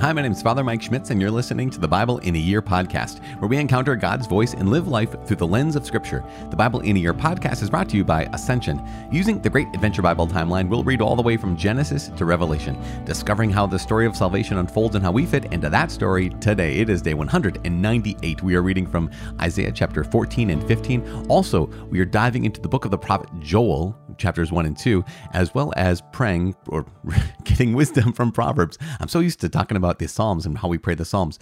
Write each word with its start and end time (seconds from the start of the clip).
Hi, 0.00 0.14
my 0.14 0.22
name 0.22 0.32
is 0.32 0.40
Father 0.40 0.64
Mike 0.64 0.80
Schmitz, 0.80 1.10
and 1.10 1.20
you're 1.20 1.30
listening 1.30 1.68
to 1.68 1.78
the 1.78 1.86
Bible 1.86 2.16
in 2.20 2.34
a 2.34 2.38
Year 2.38 2.62
podcast, 2.62 3.22
where 3.38 3.50
we 3.50 3.58
encounter 3.58 3.94
God's 3.94 4.26
voice 4.26 4.54
and 4.54 4.70
live 4.70 4.88
life 4.88 5.14
through 5.26 5.36
the 5.36 5.46
lens 5.46 5.76
of 5.76 5.84
Scripture. 5.84 6.24
The 6.48 6.56
Bible 6.56 6.80
in 6.80 6.96
a 6.96 7.00
Year 7.00 7.12
podcast 7.12 7.62
is 7.62 7.68
brought 7.68 7.90
to 7.90 7.98
you 7.98 8.02
by 8.02 8.22
Ascension. 8.32 8.82
Using 9.12 9.42
the 9.42 9.50
Great 9.50 9.68
Adventure 9.74 10.00
Bible 10.00 10.26
timeline, 10.26 10.70
we'll 10.70 10.84
read 10.84 11.02
all 11.02 11.16
the 11.16 11.22
way 11.22 11.36
from 11.36 11.54
Genesis 11.54 12.08
to 12.16 12.24
Revelation, 12.24 12.82
discovering 13.04 13.50
how 13.50 13.66
the 13.66 13.78
story 13.78 14.06
of 14.06 14.16
salvation 14.16 14.56
unfolds 14.56 14.94
and 14.94 15.04
how 15.04 15.12
we 15.12 15.26
fit 15.26 15.52
into 15.52 15.68
that 15.68 15.90
story 15.90 16.30
today. 16.40 16.78
It 16.78 16.88
is 16.88 17.02
day 17.02 17.12
198. 17.12 18.42
We 18.42 18.54
are 18.54 18.62
reading 18.62 18.86
from 18.86 19.10
Isaiah 19.38 19.70
chapter 19.70 20.02
14 20.02 20.48
and 20.48 20.66
15. 20.66 21.26
Also, 21.28 21.66
we 21.90 22.00
are 22.00 22.06
diving 22.06 22.46
into 22.46 22.62
the 22.62 22.68
book 22.68 22.86
of 22.86 22.90
the 22.90 22.96
prophet 22.96 23.28
Joel, 23.40 23.94
chapters 24.16 24.50
1 24.50 24.64
and 24.64 24.78
2, 24.78 25.04
as 25.34 25.54
well 25.54 25.74
as 25.76 26.02
praying 26.10 26.54
or 26.68 26.86
getting 27.44 27.74
wisdom 27.74 28.14
from 28.14 28.32
Proverbs. 28.32 28.78
I'm 28.98 29.08
so 29.08 29.20
used 29.20 29.40
to 29.40 29.50
talking 29.50 29.76
about 29.76 29.89
the 29.98 30.08
Psalms 30.08 30.46
and 30.46 30.58
how 30.58 30.68
we 30.68 30.78
pray 30.78 30.94
the 30.94 31.04
Psalms. 31.04 31.38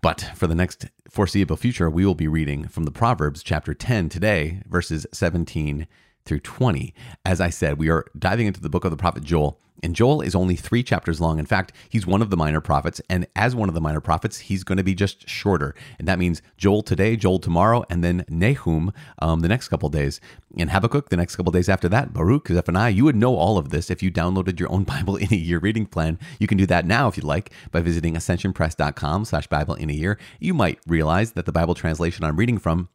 But 0.00 0.30
for 0.34 0.46
the 0.46 0.54
next 0.54 0.86
foreseeable 1.08 1.56
future, 1.56 1.90
we 1.90 2.06
will 2.06 2.14
be 2.14 2.28
reading 2.28 2.68
from 2.68 2.84
the 2.84 2.90
Proverbs 2.90 3.42
chapter 3.42 3.74
10 3.74 4.08
today, 4.08 4.62
verses 4.66 5.06
17 5.12 5.86
through 6.24 6.40
20. 6.40 6.94
As 7.24 7.40
I 7.40 7.50
said, 7.50 7.78
we 7.78 7.88
are 7.88 8.06
diving 8.18 8.46
into 8.46 8.60
the 8.60 8.70
book 8.70 8.84
of 8.84 8.90
the 8.90 8.96
prophet 8.96 9.24
Joel. 9.24 9.60
And 9.82 9.96
Joel 9.96 10.20
is 10.20 10.34
only 10.34 10.56
three 10.56 10.82
chapters 10.82 11.20
long. 11.20 11.38
In 11.38 11.46
fact, 11.46 11.72
he's 11.88 12.06
one 12.06 12.22
of 12.22 12.30
the 12.30 12.36
minor 12.36 12.60
prophets. 12.60 13.00
And 13.08 13.26
as 13.34 13.54
one 13.54 13.68
of 13.68 13.74
the 13.74 13.80
minor 13.80 14.00
prophets, 14.00 14.38
he's 14.38 14.64
going 14.64 14.78
to 14.78 14.84
be 14.84 14.94
just 14.94 15.28
shorter. 15.28 15.74
And 15.98 16.06
that 16.06 16.18
means 16.18 16.42
Joel 16.56 16.82
today, 16.82 17.16
Joel 17.16 17.38
tomorrow, 17.38 17.84
and 17.88 18.04
then 18.04 18.24
Nahum 18.28 18.92
um, 19.20 19.40
the 19.40 19.48
next 19.48 19.68
couple 19.68 19.88
days. 19.88 20.20
And 20.58 20.70
Habakkuk 20.70 21.08
the 21.08 21.16
next 21.16 21.36
couple 21.36 21.52
days 21.52 21.68
after 21.68 21.88
that. 21.88 22.12
Baruch, 22.12 22.48
Zephaniah. 22.48 22.90
You 22.90 23.04
would 23.04 23.16
know 23.16 23.36
all 23.36 23.56
of 23.58 23.70
this 23.70 23.90
if 23.90 24.02
you 24.02 24.10
downloaded 24.10 24.60
your 24.60 24.70
own 24.70 24.84
Bible 24.90 25.16
in 25.16 25.32
a 25.32 25.36
year 25.36 25.58
reading 25.58 25.86
plan. 25.86 26.18
You 26.38 26.46
can 26.46 26.58
do 26.58 26.66
that 26.66 26.86
now 26.86 27.08
if 27.08 27.16
you'd 27.16 27.24
like 27.24 27.52
by 27.70 27.80
visiting 27.80 28.14
ascensionpress.com 28.14 29.24
slash 29.24 29.46
Bible 29.46 29.74
in 29.74 29.90
a 29.90 29.94
year. 29.94 30.18
You 30.38 30.54
might 30.54 30.78
realize 30.86 31.32
that 31.32 31.46
the 31.46 31.52
Bible 31.52 31.74
translation 31.74 32.24
I'm 32.24 32.36
reading 32.36 32.58
from 32.58 32.88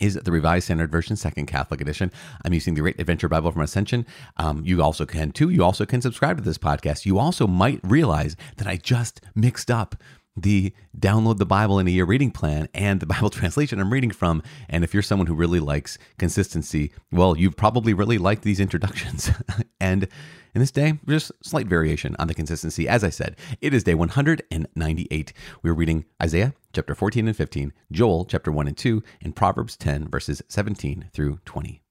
is 0.00 0.14
the 0.14 0.32
Revised 0.32 0.64
Standard 0.64 0.90
Version, 0.90 1.16
Second 1.16 1.46
Catholic 1.46 1.80
Edition. 1.80 2.10
I'm 2.44 2.52
using 2.52 2.74
the 2.74 2.80
Great 2.80 3.00
Adventure 3.00 3.28
Bible 3.28 3.50
from 3.52 3.62
Ascension. 3.62 4.06
Um, 4.36 4.62
you 4.64 4.82
also 4.82 5.06
can 5.06 5.32
too. 5.32 5.48
You 5.48 5.64
also 5.64 5.86
can 5.86 6.00
subscribe 6.00 6.38
to 6.38 6.42
this 6.42 6.58
podcast. 6.58 7.06
You 7.06 7.18
also 7.18 7.46
might 7.46 7.80
realize 7.82 8.36
that 8.56 8.66
I 8.66 8.76
just 8.76 9.20
mixed 9.34 9.70
up 9.70 9.96
the 10.36 10.72
download 10.96 11.38
the 11.38 11.46
Bible 11.46 11.78
in 11.78 11.88
a 11.88 11.90
year 11.90 12.04
reading 12.04 12.30
plan 12.30 12.68
and 12.74 13.00
the 13.00 13.06
Bible 13.06 13.30
translation 13.30 13.80
I'm 13.80 13.92
reading 13.92 14.10
from. 14.10 14.42
And 14.68 14.84
if 14.84 14.92
you're 14.92 15.02
someone 15.02 15.26
who 15.26 15.34
really 15.34 15.60
likes 15.60 15.98
consistency, 16.18 16.92
well, 17.10 17.36
you've 17.36 17.56
probably 17.56 17.94
really 17.94 18.18
liked 18.18 18.42
these 18.42 18.60
introductions. 18.60 19.30
and 19.80 20.08
in 20.56 20.60
this 20.60 20.70
day, 20.70 20.98
just 21.06 21.30
slight 21.42 21.66
variation 21.66 22.16
on 22.18 22.28
the 22.28 22.34
consistency. 22.34 22.88
As 22.88 23.04
I 23.04 23.10
said, 23.10 23.36
it 23.60 23.74
is 23.74 23.84
day 23.84 23.94
198. 23.94 25.32
We're 25.62 25.74
reading 25.74 26.06
Isaiah 26.20 26.54
chapter 26.72 26.94
14 26.94 27.28
and 27.28 27.36
15, 27.36 27.74
Joel 27.92 28.24
chapter 28.24 28.50
1 28.50 28.66
and 28.66 28.74
2, 28.76 29.02
and 29.20 29.36
Proverbs 29.36 29.76
10 29.76 30.08
verses 30.08 30.40
17 30.48 31.10
through 31.12 31.40
20. 31.44 31.82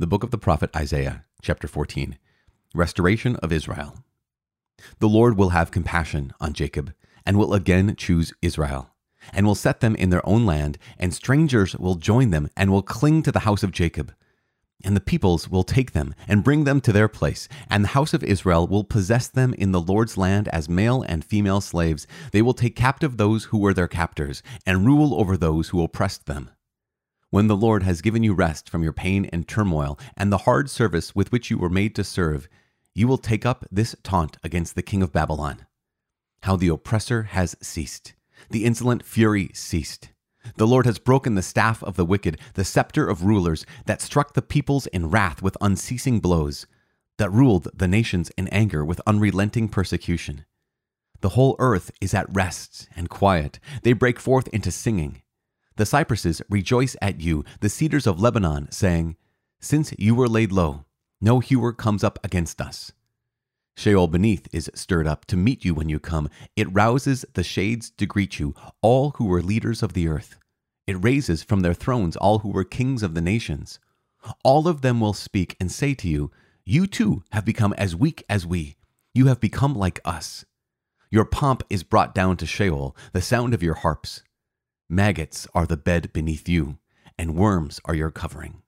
The 0.00 0.06
book 0.08 0.24
of 0.24 0.32
the 0.32 0.36
prophet 0.36 0.74
Isaiah, 0.74 1.26
chapter 1.42 1.68
14, 1.68 2.18
Restoration 2.74 3.36
of 3.36 3.52
Israel. 3.52 3.98
The 4.98 5.08
Lord 5.08 5.38
will 5.38 5.50
have 5.50 5.70
compassion 5.70 6.32
on 6.40 6.54
Jacob 6.54 6.92
and 7.24 7.38
will 7.38 7.54
again 7.54 7.94
choose 7.94 8.32
Israel, 8.42 8.90
and 9.32 9.46
will 9.46 9.54
set 9.54 9.78
them 9.78 9.94
in 9.94 10.10
their 10.10 10.28
own 10.28 10.44
land, 10.44 10.76
and 10.98 11.14
strangers 11.14 11.76
will 11.76 11.94
join 11.94 12.30
them 12.30 12.50
and 12.56 12.72
will 12.72 12.82
cling 12.82 13.22
to 13.22 13.30
the 13.30 13.40
house 13.46 13.62
of 13.62 13.70
Jacob. 13.70 14.12
And 14.84 14.94
the 14.94 15.00
peoples 15.00 15.48
will 15.48 15.64
take 15.64 15.92
them 15.92 16.14
and 16.28 16.44
bring 16.44 16.64
them 16.64 16.80
to 16.82 16.92
their 16.92 17.08
place, 17.08 17.48
and 17.68 17.82
the 17.82 17.88
house 17.88 18.12
of 18.14 18.22
Israel 18.22 18.66
will 18.66 18.84
possess 18.84 19.26
them 19.26 19.54
in 19.54 19.72
the 19.72 19.80
Lord's 19.80 20.16
land 20.16 20.48
as 20.48 20.68
male 20.68 21.02
and 21.02 21.24
female 21.24 21.60
slaves. 21.60 22.06
They 22.32 22.42
will 22.42 22.54
take 22.54 22.76
captive 22.76 23.16
those 23.16 23.44
who 23.44 23.58
were 23.58 23.74
their 23.74 23.88
captors, 23.88 24.42
and 24.66 24.86
rule 24.86 25.14
over 25.18 25.36
those 25.36 25.70
who 25.70 25.82
oppressed 25.82 26.26
them. 26.26 26.50
When 27.30 27.48
the 27.48 27.56
Lord 27.56 27.82
has 27.82 28.02
given 28.02 28.22
you 28.22 28.34
rest 28.34 28.68
from 28.68 28.82
your 28.82 28.92
pain 28.92 29.24
and 29.32 29.48
turmoil, 29.48 29.98
and 30.16 30.30
the 30.30 30.38
hard 30.38 30.70
service 30.70 31.14
with 31.14 31.32
which 31.32 31.50
you 31.50 31.58
were 31.58 31.68
made 31.68 31.94
to 31.96 32.04
serve, 32.04 32.48
you 32.94 33.08
will 33.08 33.18
take 33.18 33.44
up 33.44 33.64
this 33.70 33.96
taunt 34.02 34.36
against 34.44 34.74
the 34.74 34.82
king 34.82 35.02
of 35.02 35.12
Babylon. 35.12 35.66
How 36.44 36.56
the 36.56 36.68
oppressor 36.68 37.24
has 37.24 37.56
ceased, 37.60 38.14
the 38.50 38.64
insolent 38.64 39.04
fury 39.04 39.50
ceased. 39.52 40.10
The 40.56 40.66
Lord 40.66 40.86
has 40.86 40.98
broken 40.98 41.34
the 41.34 41.42
staff 41.42 41.82
of 41.82 41.96
the 41.96 42.04
wicked, 42.04 42.38
the 42.54 42.64
scepter 42.64 43.08
of 43.08 43.24
rulers, 43.24 43.66
that 43.86 44.00
struck 44.00 44.34
the 44.34 44.42
peoples 44.42 44.86
in 44.86 45.10
wrath 45.10 45.42
with 45.42 45.56
unceasing 45.60 46.20
blows, 46.20 46.66
that 47.18 47.32
ruled 47.32 47.68
the 47.74 47.88
nations 47.88 48.30
in 48.36 48.48
anger 48.48 48.84
with 48.84 49.00
unrelenting 49.06 49.68
persecution. 49.68 50.44
The 51.20 51.30
whole 51.30 51.56
earth 51.58 51.90
is 52.00 52.14
at 52.14 52.34
rest 52.34 52.88
and 52.94 53.08
quiet. 53.08 53.58
They 53.82 53.92
break 53.92 54.20
forth 54.20 54.48
into 54.48 54.70
singing. 54.70 55.22
The 55.76 55.86
cypresses 55.86 56.42
rejoice 56.48 56.96
at 57.02 57.20
you, 57.20 57.44
the 57.60 57.68
cedars 57.68 58.06
of 58.06 58.20
Lebanon, 58.20 58.70
saying, 58.70 59.16
Since 59.60 59.94
you 59.98 60.14
were 60.14 60.28
laid 60.28 60.52
low, 60.52 60.84
no 61.20 61.40
hewer 61.40 61.72
comes 61.72 62.04
up 62.04 62.18
against 62.22 62.60
us. 62.60 62.92
Sheol 63.76 64.06
beneath 64.08 64.48
is 64.54 64.70
stirred 64.74 65.06
up 65.06 65.26
to 65.26 65.36
meet 65.36 65.64
you 65.64 65.74
when 65.74 65.90
you 65.90 66.00
come. 66.00 66.30
It 66.56 66.72
rouses 66.72 67.26
the 67.34 67.44
shades 67.44 67.90
to 67.98 68.06
greet 68.06 68.38
you, 68.38 68.54
all 68.80 69.10
who 69.12 69.26
were 69.26 69.42
leaders 69.42 69.82
of 69.82 69.92
the 69.92 70.08
earth. 70.08 70.38
It 70.86 71.02
raises 71.04 71.42
from 71.42 71.60
their 71.60 71.74
thrones 71.74 72.16
all 72.16 72.38
who 72.38 72.48
were 72.48 72.64
kings 72.64 73.02
of 73.02 73.14
the 73.14 73.20
nations. 73.20 73.78
All 74.42 74.66
of 74.66 74.80
them 74.80 74.98
will 75.00 75.12
speak 75.12 75.56
and 75.60 75.70
say 75.70 75.94
to 75.94 76.08
you, 76.08 76.30
You 76.64 76.86
too 76.86 77.22
have 77.32 77.44
become 77.44 77.74
as 77.74 77.94
weak 77.94 78.24
as 78.30 78.46
we. 78.46 78.76
You 79.14 79.26
have 79.26 79.40
become 79.40 79.74
like 79.74 80.00
us. 80.04 80.44
Your 81.10 81.24
pomp 81.24 81.62
is 81.68 81.82
brought 81.82 82.14
down 82.14 82.36
to 82.38 82.46
Sheol, 82.46 82.96
the 83.12 83.22
sound 83.22 83.52
of 83.52 83.62
your 83.62 83.74
harps. 83.74 84.22
Maggots 84.88 85.46
are 85.54 85.66
the 85.66 85.76
bed 85.76 86.12
beneath 86.12 86.48
you, 86.48 86.78
and 87.18 87.36
worms 87.36 87.80
are 87.84 87.94
your 87.94 88.10
covering. 88.10 88.62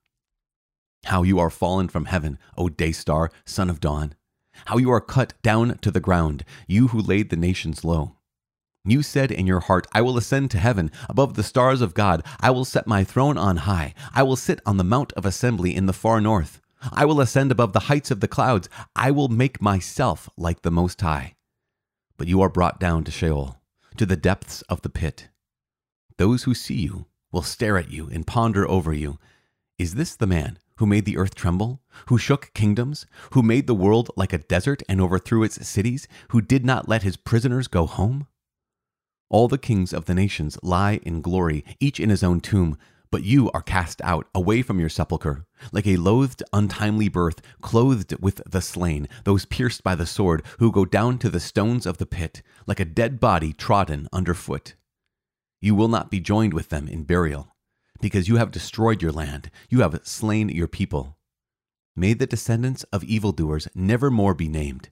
How 1.05 1.23
you 1.23 1.39
are 1.39 1.51
fallen 1.51 1.89
from 1.89 2.07
heaven, 2.07 2.39
O 2.57 2.69
day 2.69 2.93
star, 2.93 3.31
son 3.45 3.71
of 3.71 3.81
dawn. 3.81 4.15
How 4.67 4.77
you 4.77 4.91
are 4.91 5.01
cut 5.01 5.35
down 5.43 5.79
to 5.79 5.91
the 5.91 6.01
ground, 6.01 6.45
you 6.67 6.89
who 6.89 7.01
laid 7.01 7.31
the 7.31 7.37
nations 7.37 7.85
low. 7.85 8.17
You 8.85 9.03
said 9.03 9.31
in 9.31 9.47
your 9.47 9.61
heart, 9.61 9.87
I 9.93 10.01
will 10.01 10.17
ascend 10.17 10.51
to 10.53 10.59
heaven, 10.59 10.91
above 11.09 11.35
the 11.35 11.43
stars 11.43 11.83
of 11.83 11.95
God. 11.95 12.25
I 12.41 12.51
will 12.51 12.65
set 12.65 12.87
my 12.87 13.05
throne 13.05 13.37
on 13.37 13.59
high. 13.59 13.93
I 14.15 14.23
will 14.23 14.37
sit 14.37 14.61
on 14.65 14.79
the 14.79 14.85
mount 14.85 15.13
of 15.13 15.27
assembly 15.27 15.75
in 15.75 15.87
the 15.87 15.93
far 15.93 16.21
north. 16.21 16.61
I 16.93 17.05
will 17.05 17.21
ascend 17.21 17.51
above 17.51 17.73
the 17.73 17.81
heights 17.81 18.11
of 18.11 18.21
the 18.21 18.29
clouds. 18.29 18.69
I 18.95 19.11
will 19.11 19.29
make 19.29 19.61
myself 19.61 20.31
like 20.37 20.63
the 20.63 20.71
Most 20.71 21.01
High. 21.01 21.35
But 22.17 22.29
you 22.29 22.41
are 22.41 22.49
brought 22.49 22.81
down 22.81 23.05
to 23.05 23.11
Sheol, 23.11 23.61
to 23.97 24.07
the 24.07 24.17
depths 24.17 24.63
of 24.63 24.83
the 24.83 24.89
pit. 24.89 25.29
Those 26.17 26.45
who 26.45 26.55
see 26.55 26.81
you 26.81 27.07
will 27.31 27.43
stare 27.43 27.77
at 27.79 27.91
you 27.91 28.09
and 28.09 28.27
ponder 28.27 28.69
over 28.69 28.93
you. 28.93 29.19
Is 29.79 29.95
this 29.95 30.17
the 30.17 30.27
man 30.27 30.59
who 30.79 30.87
made 30.87 31.05
the 31.05 31.17
earth 31.19 31.35
tremble, 31.35 31.81
who 32.07 32.19
shook 32.19 32.53
kingdoms, 32.55 33.07
who 33.33 33.43
made 33.43 33.67
the 33.67 33.75
world 33.75 34.11
like 34.17 34.33
a 34.33 34.39
desert 34.39 34.83
and 34.89 35.01
overthrew 35.01 35.43
its 35.43 35.67
cities, 35.67 36.09
who 36.31 36.41
did 36.41 36.65
not 36.65 36.89
let 36.89 37.03
his 37.03 37.17
prisoners 37.17 37.69
go 37.69 37.87
home? 37.87 38.27
All 39.29 39.49
the 39.49 39.59
kings 39.59 39.93
of 39.93 40.07
the 40.07 40.15
nations 40.15 40.57
lie 40.63 41.01
in 41.03 41.21
glory, 41.21 41.65
each 41.81 42.01
in 42.01 42.11
his 42.11 42.23
own 42.23 42.41
tomb, 42.41 42.79
but 43.11 43.25
you 43.25 43.51
are 43.51 43.63
cast 43.63 44.01
out 44.03 44.29
away 44.35 44.63
from 44.63 44.79
your 44.79 44.89
sepulchre, 44.89 45.45
like 45.73 45.87
a 45.87 45.97
loathed, 45.97 46.43
untimely 46.53 47.09
birth, 47.09 47.41
clothed 47.61 48.15
with 48.21 48.41
the 48.49 48.61
slain, 48.61 49.09
those 49.25 49.45
pierced 49.47 49.83
by 49.83 49.95
the 49.95 50.07
sword, 50.07 50.43
who 50.59 50.71
go 50.71 50.85
down 50.85 51.19
to 51.19 51.29
the 51.29 51.41
stones 51.41 51.87
of 51.87 51.99
the 51.99 52.07
pit, 52.07 52.43
like 52.67 52.81
a 52.81 52.85
dead 52.85 53.19
body 53.19 53.53
trodden 53.53 54.09
underfoot. 54.13 54.75
You 55.61 55.75
will 55.75 55.89
not 55.89 56.11
be 56.11 56.21
joined 56.21 56.55
with 56.55 56.69
them 56.69 56.87
in 56.87 57.03
burial 57.03 57.49
because 58.01 58.29
you 58.29 58.37
have 58.37 58.51
destroyed 58.51 59.03
your 59.03 59.13
land, 59.13 59.51
you 59.69 59.81
have 59.81 59.99
slain 60.05 60.49
your 60.49 60.69
people. 60.69 61.17
May 61.97 62.15
the 62.15 62.27
descendants 62.27 62.85
of 62.85 63.03
evildoers 63.05 63.69
never 63.75 64.11
more 64.11 64.35
be 64.35 64.49
named. 64.49 64.91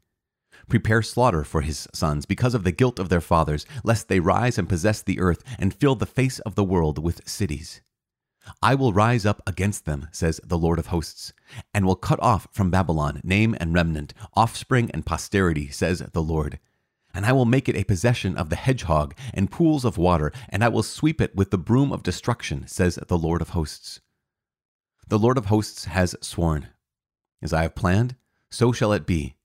Prepare 0.68 1.02
slaughter 1.02 1.44
for 1.44 1.60
his 1.60 1.86
sons 1.94 2.26
because 2.26 2.54
of 2.54 2.64
the 2.64 2.72
guilt 2.72 2.98
of 2.98 3.08
their 3.08 3.20
fathers, 3.20 3.66
lest 3.84 4.08
they 4.08 4.18
rise 4.18 4.58
and 4.58 4.68
possess 4.68 5.02
the 5.02 5.20
earth 5.20 5.44
and 5.58 5.72
fill 5.72 5.94
the 5.94 6.06
face 6.06 6.40
of 6.40 6.56
the 6.56 6.64
world 6.64 7.02
with 7.02 7.28
cities. 7.28 7.80
I 8.62 8.74
will 8.74 8.92
rise 8.92 9.26
up 9.26 9.42
against 9.46 9.84
them, 9.84 10.08
says 10.12 10.40
the 10.44 10.58
Lord 10.58 10.78
of 10.78 10.86
hosts, 10.86 11.32
and 11.74 11.84
will 11.84 11.96
cut 11.96 12.20
off 12.20 12.48
from 12.52 12.70
Babylon 12.70 13.20
name 13.22 13.56
and 13.60 13.74
remnant, 13.74 14.14
offspring 14.34 14.90
and 14.92 15.06
posterity, 15.06 15.68
says 15.68 16.00
the 16.12 16.22
Lord 16.22 16.58
and 17.16 17.24
I 17.24 17.32
will 17.32 17.46
make 17.46 17.66
it 17.66 17.76
a 17.76 17.84
possession 17.84 18.36
of 18.36 18.50
the 18.50 18.56
hedgehog 18.56 19.14
and 19.32 19.50
pools 19.50 19.86
of 19.86 19.96
water, 19.96 20.32
and 20.50 20.62
I 20.62 20.68
will 20.68 20.82
sweep 20.82 21.18
it 21.18 21.34
with 21.34 21.50
the 21.50 21.56
broom 21.56 21.90
of 21.90 22.02
destruction, 22.02 22.66
says 22.66 22.98
the 23.08 23.16
Lord 23.16 23.40
of 23.40 23.50
hosts. 23.50 24.00
The 25.08 25.18
Lord 25.18 25.38
of 25.38 25.46
hosts 25.46 25.86
has 25.86 26.14
sworn, 26.20 26.68
As 27.40 27.54
I 27.54 27.62
have 27.62 27.74
planned, 27.74 28.16
so 28.50 28.70
shall 28.70 28.92
it 28.92 29.06
be, 29.06 29.36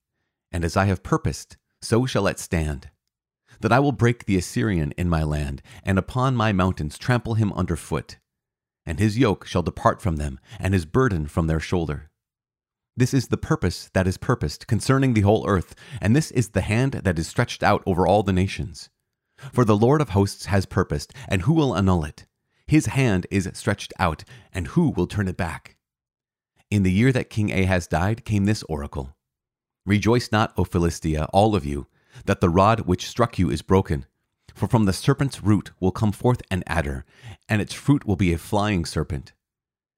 and 0.51 0.65
as 0.65 0.75
I 0.75 0.83
have 0.85 1.01
purposed, 1.01 1.56
so 1.81 2.06
shall 2.06 2.27
it 2.27 2.39
stand. 2.39 2.89
That 3.62 3.71
I 3.71 3.79
will 3.79 3.94
break 3.94 4.25
the 4.25 4.38
Assyrian 4.38 4.91
in 4.97 5.07
my 5.07 5.24
land, 5.24 5.62
and 5.81 5.97
upon 5.97 6.35
my 6.35 6.51
mountains 6.51 6.97
trample 6.97 7.35
him 7.35 7.53
under 7.53 7.77
foot. 7.77 8.17
And 8.85 9.00
his 9.00 9.17
yoke 9.17 9.47
shall 9.47 9.63
depart 9.63 10.01
from 10.01 10.17
them, 10.17 10.41
and 10.59 10.74
his 10.74 10.85
burden 10.85 11.25
from 11.25 11.47
their 11.47 11.62
shoulder. 11.62 12.10
This 12.97 13.13
is 13.13 13.29
the 13.29 13.38
purpose 13.38 13.89
that 13.93 14.07
is 14.07 14.17
purposed 14.17 14.67
concerning 14.67 15.13
the 15.13 15.21
whole 15.21 15.47
earth, 15.47 15.75
and 16.01 16.15
this 16.15 16.29
is 16.31 16.49
the 16.49 16.61
hand 16.61 16.93
that 16.93 17.17
is 17.17 17.27
stretched 17.27 17.63
out 17.63 17.81
over 17.85 18.05
all 18.05 18.21
the 18.21 18.33
nations. 18.33 18.89
For 19.53 19.63
the 19.63 19.77
Lord 19.77 20.01
of 20.01 20.09
hosts 20.09 20.45
has 20.45 20.65
purposed, 20.65 21.13
and 21.27 21.43
who 21.43 21.53
will 21.53 21.75
annul 21.75 22.03
it? 22.03 22.25
His 22.67 22.88
hand 22.88 23.27
is 23.31 23.49
stretched 23.53 23.93
out, 23.97 24.23
and 24.53 24.67
who 24.67 24.89
will 24.89 25.07
turn 25.07 25.27
it 25.27 25.38
back? 25.38 25.77
In 26.69 26.83
the 26.83 26.91
year 26.91 27.11
that 27.11 27.29
King 27.29 27.51
Ahaz 27.51 27.88
died 27.88 28.25
came 28.25 28.45
this 28.45 28.63
oracle 28.63 29.15
Rejoice 29.85 30.31
not, 30.31 30.53
O 30.57 30.63
Philistia, 30.63 31.27
all 31.33 31.55
of 31.55 31.65
you, 31.65 31.88
that 32.25 32.39
the 32.39 32.49
rod 32.49 32.81
which 32.81 33.07
struck 33.07 33.39
you 33.39 33.49
is 33.49 33.61
broken. 33.61 34.05
For 34.53 34.67
from 34.67 34.85
the 34.85 34.93
serpent's 34.93 35.41
root 35.41 35.71
will 35.79 35.91
come 35.91 36.11
forth 36.11 36.41
an 36.51 36.63
adder, 36.67 37.05
and 37.49 37.61
its 37.61 37.73
fruit 37.73 38.05
will 38.05 38.15
be 38.15 38.31
a 38.31 38.38
flying 38.38 38.85
serpent. 38.85 39.33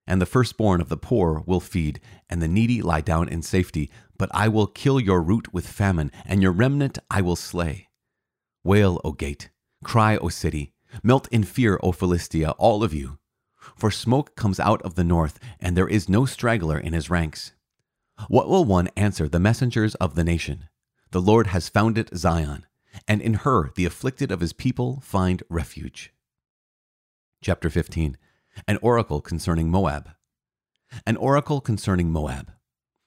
And 0.05 0.21
the 0.21 0.25
firstborn 0.25 0.81
of 0.81 0.89
the 0.89 0.97
poor 0.97 1.43
will 1.45 1.59
feed, 1.59 1.99
and 2.29 2.41
the 2.41 2.47
needy 2.47 2.81
lie 2.81 3.01
down 3.01 3.29
in 3.29 3.41
safety. 3.41 3.89
But 4.17 4.29
I 4.33 4.47
will 4.47 4.67
kill 4.67 4.99
your 4.99 5.21
root 5.21 5.53
with 5.53 5.67
famine, 5.67 6.11
and 6.25 6.41
your 6.41 6.51
remnant 6.51 6.99
I 7.09 7.21
will 7.21 7.35
slay. 7.35 7.87
Wail, 8.63 8.99
O 9.03 9.11
gate, 9.11 9.49
cry, 9.83 10.17
O 10.17 10.29
city, 10.29 10.73
melt 11.01 11.27
in 11.31 11.43
fear, 11.43 11.79
O 11.81 11.91
Philistia, 11.91 12.51
all 12.51 12.83
of 12.83 12.93
you. 12.93 13.17
For 13.77 13.91
smoke 13.91 14.35
comes 14.35 14.59
out 14.59 14.81
of 14.81 14.95
the 14.95 15.03
north, 15.03 15.39
and 15.59 15.77
there 15.77 15.87
is 15.87 16.09
no 16.09 16.25
straggler 16.25 16.77
in 16.77 16.93
his 16.93 17.09
ranks. 17.09 17.53
What 18.27 18.49
will 18.49 18.65
one 18.65 18.89
answer 18.95 19.27
the 19.27 19.39
messengers 19.39 19.95
of 19.95 20.15
the 20.15 20.23
nation? 20.23 20.67
The 21.11 21.21
Lord 21.21 21.47
has 21.47 21.69
founded 21.69 22.09
Zion, 22.15 22.65
and 23.07 23.21
in 23.21 23.35
her 23.35 23.71
the 23.75 23.85
afflicted 23.85 24.31
of 24.31 24.41
his 24.41 24.53
people 24.53 24.99
find 25.01 25.43
refuge. 25.49 26.13
Chapter 27.41 27.69
15 27.69 28.17
An 28.67 28.77
oracle 28.81 29.21
concerning 29.21 29.69
Moab. 29.69 30.09
An 31.05 31.17
oracle 31.17 31.61
concerning 31.61 32.11
Moab. 32.11 32.51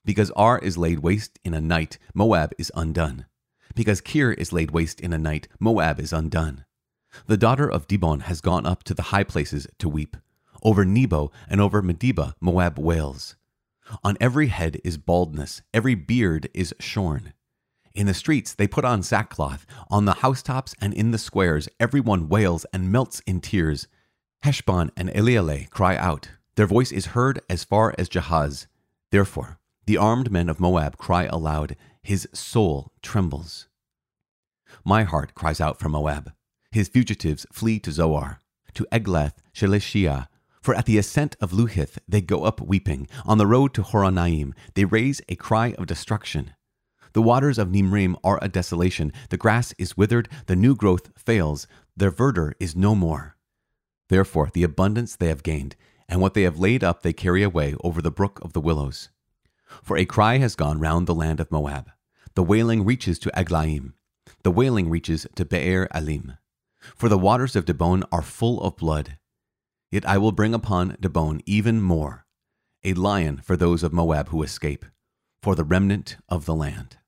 Because 0.05 0.31
Ar 0.33 0.59
is 0.59 0.79
laid 0.79 1.01
waste 1.01 1.39
in 1.45 1.55
a 1.55 1.61
night, 1.61 1.99
Moab 2.15 2.53
is 2.59 2.73
undone. 2.75 3.27
Because 3.75 4.01
Kir 4.01 4.33
is 4.33 4.53
laid 4.53 4.71
waste 4.71 5.01
in 5.01 5.13
a 5.13 5.19
night, 5.19 5.49
Moab 5.59 6.01
is 6.01 6.13
undone. 6.13 6.65
The 7.27 7.37
daughter 7.37 7.69
of 7.69 7.87
Dibon 7.87 8.23
has 8.23 8.41
gone 8.41 8.67
up 8.67 8.85
to 8.85 8.95
the 8.95 9.11
high 9.15 9.25
places 9.25 9.67
to 9.79 9.89
weep. 9.89 10.17
Over 10.63 10.85
Nebo 10.85 11.31
and 11.49 11.61
over 11.61 11.83
Medeba, 11.83 12.35
Moab 12.41 12.79
wails. 12.79 13.37
On 14.03 14.17
every 14.21 14.49
head 14.49 14.81
is 14.85 14.99
baldness, 14.99 15.63
every 15.73 15.95
beard 15.95 16.49
is 16.53 16.75
shorn. 16.81 17.33
In 17.95 18.07
the 18.07 18.15
streets 18.15 18.53
they 18.55 18.67
put 18.67 18.85
on 18.85 19.03
sackcloth, 19.03 19.65
on 19.89 20.05
the 20.05 20.15
housetops 20.15 20.75
and 20.81 20.93
in 20.93 21.13
the 21.13 21.19
squares 21.19 21.69
everyone 21.81 22.29
wails 22.29 22.67
and 22.73 22.93
melts 22.93 23.21
in 23.27 23.41
tears. 23.41 23.89
Heshbon 24.43 24.91
and 24.97 25.11
Elealeh 25.11 25.69
cry 25.71 25.97
out, 25.97 26.31
their 26.57 26.67
voice 26.67 26.93
is 26.93 27.07
heard 27.07 27.41
as 27.51 27.65
far 27.65 27.95
as 27.99 28.09
Jahaz. 28.09 28.67
Therefore, 29.11 29.59
the 29.87 29.97
armed 29.97 30.31
men 30.31 30.49
of 30.49 30.61
Moab 30.61 30.97
cry 30.97 31.25
aloud, 31.25 31.77
his 32.03 32.29
soul 32.33 32.93
trembles. 33.03 33.69
My 34.85 35.05
heart 35.05 35.35
cries 35.35 35.61
out 35.61 35.79
for 35.79 35.89
Moab. 35.89 36.33
His 36.71 36.89
fugitives 36.89 37.47
flee 37.53 37.79
to 37.81 37.93
Zoar, 37.93 38.41
to 38.75 38.87
Eglath 38.93 39.35
Shelishiyah, 39.55 40.29
for 40.61 40.75
at 40.75 40.87
the 40.87 40.99
ascent 40.99 41.37
of 41.41 41.53
Luhith 41.53 41.99
they 42.09 42.21
go 42.21 42.45
up 42.45 42.61
weeping. 42.61 43.07
On 43.25 43.39
the 43.39 43.47
road 43.47 43.73
to 43.75 43.83
Horonaim 43.83 44.53
they 44.75 44.85
raise 44.85 45.21
a 45.29 45.37
cry 45.37 45.75
of 45.79 45.87
destruction. 45.87 46.55
The 47.13 47.23
waters 47.23 47.59
of 47.59 47.69
Nimrim 47.69 48.17
are 48.25 48.39
a 48.43 48.49
desolation. 48.49 49.13
The 49.31 49.37
grass 49.37 49.73
is 49.79 49.97
withered, 49.97 50.29
the 50.47 50.57
new 50.57 50.75
growth 50.75 51.11
fails, 51.17 51.67
their 51.97 52.11
verdure 52.11 52.53
is 52.59 52.75
no 52.75 52.95
more. 52.95 53.36
Therefore, 54.09 54.51
the 54.53 54.63
abundance 54.63 55.17
they 55.17 55.29
have 55.29 55.43
gained, 55.43 55.77
and 56.09 56.21
what 56.21 56.35
they 56.35 56.43
have 56.43 56.59
laid 56.59 56.85
up 56.85 57.03
they 57.03 57.13
carry 57.13 57.43
away 57.43 57.75
over 57.83 58.01
the 58.01 58.11
brook 58.11 58.39
of 58.43 58.53
the 58.53 58.61
willows. 58.61 59.09
For 59.83 59.97
a 59.97 60.05
cry 60.05 60.39
has 60.39 60.55
gone 60.55 60.79
round 60.79 61.07
the 61.07 61.15
land 61.15 61.41
of 61.41 61.51
Moab. 61.51 61.91
The 62.35 62.45
wailing 62.45 62.85
reaches 62.85 63.19
to 63.21 63.31
Eglaim. 63.39 63.95
The 64.43 64.51
wailing 64.51 64.89
reaches 64.89 65.27
to 65.35 65.45
Beer 65.45 65.89
Alim. 65.93 66.37
For 66.95 67.09
the 67.09 67.19
waters 67.19 67.57
of 67.57 67.65
Dibon 67.65 68.05
are 68.13 68.23
full 68.23 68.61
of 68.61 68.77
blood. 68.77 69.19
Yet 69.91 70.07
I 70.07 70.19
will 70.19 70.33
bring 70.33 70.55
upon 70.55 70.97
Dibon 71.01 71.41
even 71.47 71.81
more, 71.81 72.27
a 72.85 72.95
lion 72.95 73.39
for 73.39 73.57
those 73.57 73.83
of 73.83 73.93
Moab 73.93 74.29
who 74.29 74.43
escape, 74.43 74.85
for 75.43 75.55
the 75.55 75.65
remnant 75.65 76.17
of 76.29 76.45
the 76.45 76.55
land. 76.55 76.99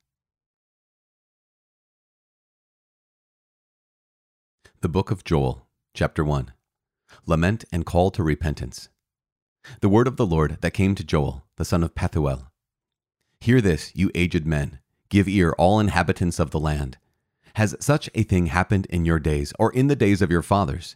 The 4.81 4.89
Book 4.89 5.11
of 5.11 5.23
Joel, 5.23 5.67
Chapter 5.93 6.23
1 6.23 6.53
Lament 7.25 7.65
and 7.71 7.85
Call 7.85 8.11
to 8.11 8.23
Repentance. 8.23 8.89
The 9.81 9.89
word 9.89 10.07
of 10.07 10.17
the 10.17 10.25
Lord 10.25 10.57
that 10.61 10.71
came 10.71 10.95
to 10.95 11.03
Joel, 11.03 11.45
the 11.57 11.65
son 11.65 11.83
of 11.83 11.95
Pethuel. 11.95 12.47
Hear 13.39 13.61
this, 13.61 13.91
you 13.95 14.11
aged 14.15 14.45
men, 14.45 14.79
give 15.09 15.27
ear, 15.27 15.53
all 15.57 15.79
inhabitants 15.79 16.39
of 16.39 16.51
the 16.51 16.59
land. 16.59 16.97
Has 17.55 17.75
such 17.79 18.09
a 18.13 18.23
thing 18.23 18.47
happened 18.47 18.85
in 18.87 19.05
your 19.05 19.19
days, 19.19 19.53
or 19.59 19.71
in 19.71 19.87
the 19.87 19.95
days 19.95 20.21
of 20.21 20.31
your 20.31 20.41
fathers? 20.41 20.95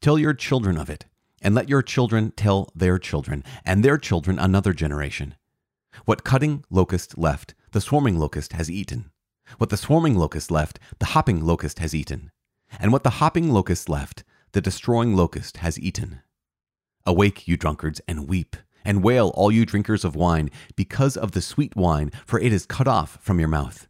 Tell 0.00 0.18
your 0.18 0.34
children 0.34 0.76
of 0.76 0.90
it, 0.90 1.06
and 1.40 1.54
let 1.54 1.68
your 1.68 1.82
children 1.82 2.32
tell 2.32 2.70
their 2.74 2.98
children, 2.98 3.44
and 3.64 3.84
their 3.84 3.98
children 3.98 4.38
another 4.38 4.72
generation. 4.72 5.34
What 6.04 6.24
cutting 6.24 6.64
locust 6.70 7.16
left, 7.18 7.54
the 7.72 7.80
swarming 7.80 8.18
locust 8.18 8.52
has 8.52 8.70
eaten. 8.70 9.10
What 9.58 9.70
the 9.70 9.76
swarming 9.76 10.16
locust 10.16 10.50
left, 10.50 10.78
the 10.98 11.06
hopping 11.06 11.44
locust 11.44 11.78
has 11.78 11.94
eaten. 11.94 12.30
And 12.78 12.92
what 12.92 13.02
the 13.02 13.10
hopping 13.10 13.50
locust 13.50 13.88
left, 13.88 14.24
the 14.52 14.60
destroying 14.60 15.14
locust 15.14 15.58
has 15.58 15.78
eaten. 15.78 16.20
Awake, 17.06 17.48
you 17.48 17.56
drunkards, 17.56 18.00
and 18.06 18.28
weep, 18.28 18.56
and 18.84 19.02
wail, 19.02 19.28
all 19.34 19.50
you 19.50 19.64
drinkers 19.64 20.04
of 20.04 20.16
wine, 20.16 20.50
because 20.76 21.16
of 21.16 21.32
the 21.32 21.42
sweet 21.42 21.76
wine, 21.76 22.10
for 22.26 22.40
it 22.40 22.52
is 22.52 22.66
cut 22.66 22.88
off 22.88 23.18
from 23.20 23.38
your 23.38 23.48
mouth. 23.48 23.88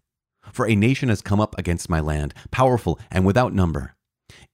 For 0.52 0.66
a 0.66 0.74
nation 0.74 1.08
has 1.08 1.22
come 1.22 1.40
up 1.40 1.58
against 1.58 1.90
my 1.90 2.00
land, 2.00 2.34
powerful 2.50 2.98
and 3.10 3.26
without 3.26 3.52
number. 3.52 3.94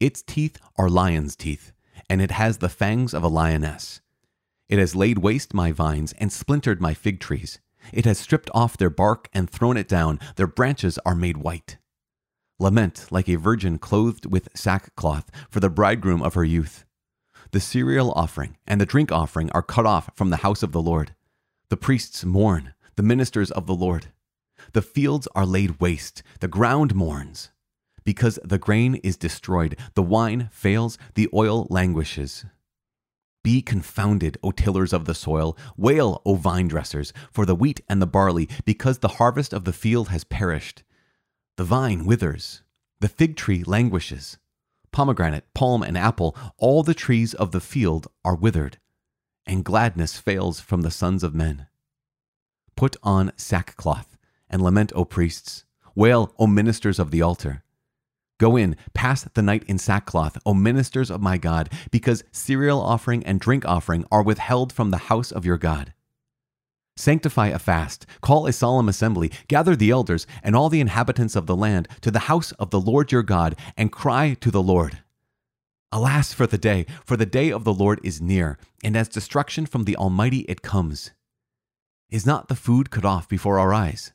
Its 0.01 0.23
teeth 0.23 0.59
are 0.77 0.89
lion's 0.89 1.37
teeth, 1.37 1.73
and 2.11 2.21
it 2.21 2.33
has 2.33 2.59
the 2.59 2.69
fangs 2.69 3.15
of 3.15 3.23
a 3.23 3.29
lioness. 3.29 4.00
It 4.69 4.79
has 4.79 4.97
laid 4.97 5.19
waste 5.19 5.55
my 5.55 5.73
vines 5.73 6.12
and 6.19 6.33
splintered 6.33 6.81
my 6.81 6.95
fig 6.95 7.21
trees. 7.21 7.61
It 7.93 8.07
has 8.07 8.19
stripped 8.19 8.50
off 8.55 8.77
their 8.77 8.91
bark 8.91 9.29
and 9.33 9.49
thrown 9.49 9.77
it 9.77 9.89
down. 9.89 10.19
Their 10.37 10.47
branches 10.47 10.99
are 11.05 11.15
made 11.15 11.37
white. 11.37 11.77
Lament 12.59 13.06
like 13.11 13.29
a 13.29 13.37
virgin 13.37 13.79
clothed 13.79 14.27
with 14.27 14.49
sackcloth 14.55 15.31
for 15.51 15.61
the 15.61 15.71
bridegroom 15.71 16.23
of 16.23 16.35
her 16.35 16.45
youth. 16.45 16.85
The 17.51 17.61
cereal 17.61 18.12
offering 18.12 18.56
and 18.67 18.81
the 18.81 18.87
drink 18.87 19.12
offering 19.12 19.51
are 19.53 19.62
cut 19.62 19.87
off 19.87 20.11
from 20.15 20.31
the 20.31 20.39
house 20.39 20.62
of 20.62 20.73
the 20.73 20.83
Lord. 20.83 21.15
The 21.69 21.77
priests 21.77 22.25
mourn, 22.25 22.75
the 22.97 23.03
ministers 23.03 23.51
of 23.51 23.67
the 23.67 23.75
Lord. 23.75 24.09
The 24.73 24.83
fields 24.83 25.28
are 25.35 25.47
laid 25.47 25.81
waste, 25.81 26.23
the 26.40 26.49
ground 26.49 26.95
mourns 26.95 27.50
because 28.05 28.38
the 28.45 28.59
grain 28.59 28.97
is 28.97 29.17
destroyed, 29.17 29.76
the 29.95 30.02
wine 30.02 30.49
fails, 30.52 30.99
the 31.14 31.28
oil 31.35 31.67
languishes. 31.71 32.45
Be 33.43 33.61
confounded, 33.61 34.38
O 34.43 34.52
tillers 34.52 34.93
of 34.93 35.05
the 35.05 35.14
soil, 35.14 35.57
wail, 35.76 36.23
O 36.25 36.35
vine 36.35 36.69
dressers, 36.69 37.12
for 37.31 37.45
the 37.45 37.55
wheat 37.55 37.81
and 37.88 38.00
the 38.00 38.07
barley, 38.07 38.49
because 38.64 38.99
the 38.99 39.09
harvest 39.09 39.52
of 39.52 39.64
the 39.64 39.73
field 39.73 40.09
has 40.09 40.25
perished. 40.25 40.83
The 41.56 41.64
vine 41.64 42.04
withers, 42.04 42.62
the 42.99 43.08
fig 43.08 43.37
tree 43.37 43.62
languishes. 43.62 44.38
Pomegranate, 44.90 45.44
palm, 45.54 45.84
and 45.84 45.96
apple, 45.96 46.37
all 46.58 46.82
the 46.82 46.94
trees 46.94 47.32
of 47.32 47.52
the 47.52 47.61
field 47.61 48.08
are 48.25 48.34
withered, 48.34 48.78
and 49.46 49.64
gladness 49.64 50.18
fails 50.18 50.58
from 50.58 50.82
the 50.82 50.90
sons 50.90 51.23
of 51.23 51.32
men. 51.32 51.68
Put 52.75 52.96
on 53.04 53.32
sackcloth, 53.37 54.16
and 54.50 54.62
lament, 54.62 54.92
O 54.96 55.04
priests. 55.04 55.64
Wail, 55.94 56.34
O 56.40 56.49
ministers 56.49 56.99
of 56.99 57.12
the 57.12 57.23
altar. 57.23 57.62
Go 58.38 58.56
in, 58.56 58.75
pass 58.92 59.23
the 59.23 59.42
night 59.42 59.62
in 59.68 59.78
sackcloth, 59.78 60.37
O 60.44 60.54
ministers 60.54 61.08
of 61.08 61.23
my 61.23 61.38
God, 61.38 61.70
because 61.92 62.25
cereal 62.32 62.80
offering 62.80 63.25
and 63.25 63.38
drink 63.38 63.64
offering 63.64 64.04
are 64.11 64.25
withheld 64.25 64.73
from 64.73 64.90
the 64.90 65.06
house 65.06 65.30
of 65.30 65.46
your 65.46 65.58
God. 65.58 65.94
Sanctify 66.97 67.49
a 67.49 67.59
fast, 67.59 68.07
call 68.21 68.47
a 68.47 68.53
solemn 68.53 68.89
assembly, 68.89 69.33
gather 69.49 69.75
the 69.75 69.91
elders 69.91 70.27
and 70.43 70.55
all 70.55 70.69
the 70.69 70.81
inhabitants 70.81 71.35
of 71.35 71.47
the 71.47 71.57
land 71.57 71.89
to 72.03 72.11
the 72.11 72.31
house 72.31 72.53
of 72.53 72.71
the 72.71 72.81
Lord 72.81 73.11
your 73.11 73.23
God, 73.23 73.57
and 73.77 73.91
cry 73.91 74.35
to 74.41 74.51
the 74.51 74.63
Lord. 74.63 75.01
Alas 75.91 76.33
for 76.33 76.47
the 76.47 76.59
day, 76.59 76.87
for 77.05 77.17
the 77.17 77.27
day 77.27 77.51
of 77.51 77.65
the 77.65 77.75
Lord 77.75 78.01
is 78.03 78.21
near, 78.21 78.59
and 78.83 78.97
as 78.97 79.09
destruction 79.09 79.67
from 79.67 79.85
the 79.85 79.97
Almighty 79.97 80.41
it 80.49 80.63
comes. 80.63 81.11
Is 82.11 82.27
not 82.27 82.49
the 82.49 82.57
food 82.57 82.91
cut 82.91 83.05
off 83.05 83.29
before 83.29 83.59
our 83.59 83.75
eyes? 83.75 84.13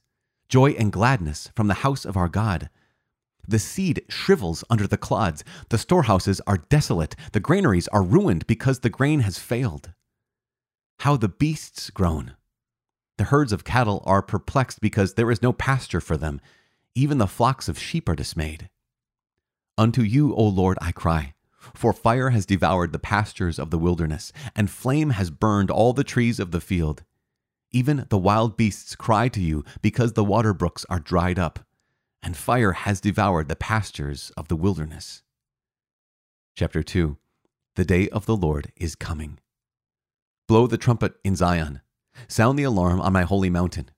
Joy 0.47 0.71
and 0.71 0.91
gladness 0.91 1.51
from 1.55 1.67
the 1.67 1.75
house 1.85 2.05
of 2.05 2.15
our 2.15 2.29
God. 2.29 2.69
The 3.47 3.59
seed 3.59 4.03
shrivels 4.09 4.63
under 4.69 4.87
the 4.87 4.97
clods. 4.97 5.43
The 5.69 5.77
storehouses 5.77 6.39
are 6.47 6.65
desolate. 6.69 7.15
The 7.33 7.39
granaries 7.39 7.87
are 7.89 8.03
ruined 8.03 8.47
because 8.47 8.79
the 8.79 8.89
grain 8.89 9.21
has 9.21 9.39
failed. 9.39 9.91
How 10.99 11.17
the 11.17 11.29
beasts 11.29 11.89
groan. 11.89 12.35
The 13.19 13.25
herds 13.25 13.51
of 13.51 13.65
cattle 13.65 14.01
are 14.05 14.21
perplexed 14.21 14.79
because 14.79 15.15
there 15.15 15.29
is 15.29 15.41
no 15.41 15.51
pasture 15.51 15.99
for 15.99 16.15
them. 16.15 16.39
Even 16.95 17.17
the 17.17 17.27
flocks 17.27 17.67
of 17.67 17.77
sheep 17.77 18.07
are 18.07 18.15
dismayed. 18.15 18.69
Unto 19.77 20.03
you, 20.03 20.33
O 20.33 20.45
Lord, 20.45 20.77
I 20.81 20.93
cry. 20.93 21.33
For 21.75 21.91
fire 21.91 22.29
has 22.29 22.45
devoured 22.45 22.93
the 22.93 22.97
pastures 22.97 23.59
of 23.59 23.71
the 23.71 23.77
wilderness, 23.77 24.31
and 24.55 24.71
flame 24.71 25.09
has 25.09 25.31
burned 25.31 25.69
all 25.69 25.91
the 25.91 26.05
trees 26.05 26.39
of 26.39 26.51
the 26.51 26.61
field. 26.61 27.03
Even 27.71 28.05
the 28.07 28.17
wild 28.17 28.55
beasts 28.55 28.95
cry 28.95 29.27
to 29.27 29.41
you 29.41 29.65
because 29.81 30.13
the 30.13 30.23
water 30.23 30.53
brooks 30.53 30.85
are 30.89 31.01
dried 31.01 31.37
up, 31.37 31.59
and 32.23 32.37
fire 32.37 32.71
has 32.71 33.01
devoured 33.01 33.49
the 33.49 33.57
pastures 33.57 34.31
of 34.37 34.47
the 34.47 34.55
wilderness. 34.55 35.23
Chapter 36.55 36.81
2 36.81 37.17
The 37.75 37.83
day 37.83 38.07
of 38.07 38.25
the 38.25 38.37
Lord 38.37 38.71
is 38.77 38.95
coming. 38.95 39.39
Blow 40.47 40.67
the 40.67 40.77
trumpet 40.77 41.15
in 41.25 41.35
Zion, 41.35 41.81
sound 42.27 42.57
the 42.57 42.63
alarm 42.63 43.01
on 43.01 43.13
my 43.13 43.23
holy 43.23 43.49
mountain. 43.49 43.89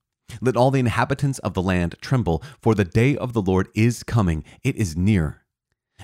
Let 0.42 0.56
all 0.56 0.72
the 0.72 0.80
inhabitants 0.80 1.40
of 1.40 1.54
the 1.54 1.62
land 1.62 1.96
tremble, 2.01 2.44
for 2.62 2.75
the 2.75 2.86
day 2.86 3.18
of 3.18 3.34
the 3.34 3.42
Lord 3.42 3.68
is 3.75 4.04
coming, 4.04 4.44
it 4.63 4.75
is 4.75 4.96
near. 4.96 5.42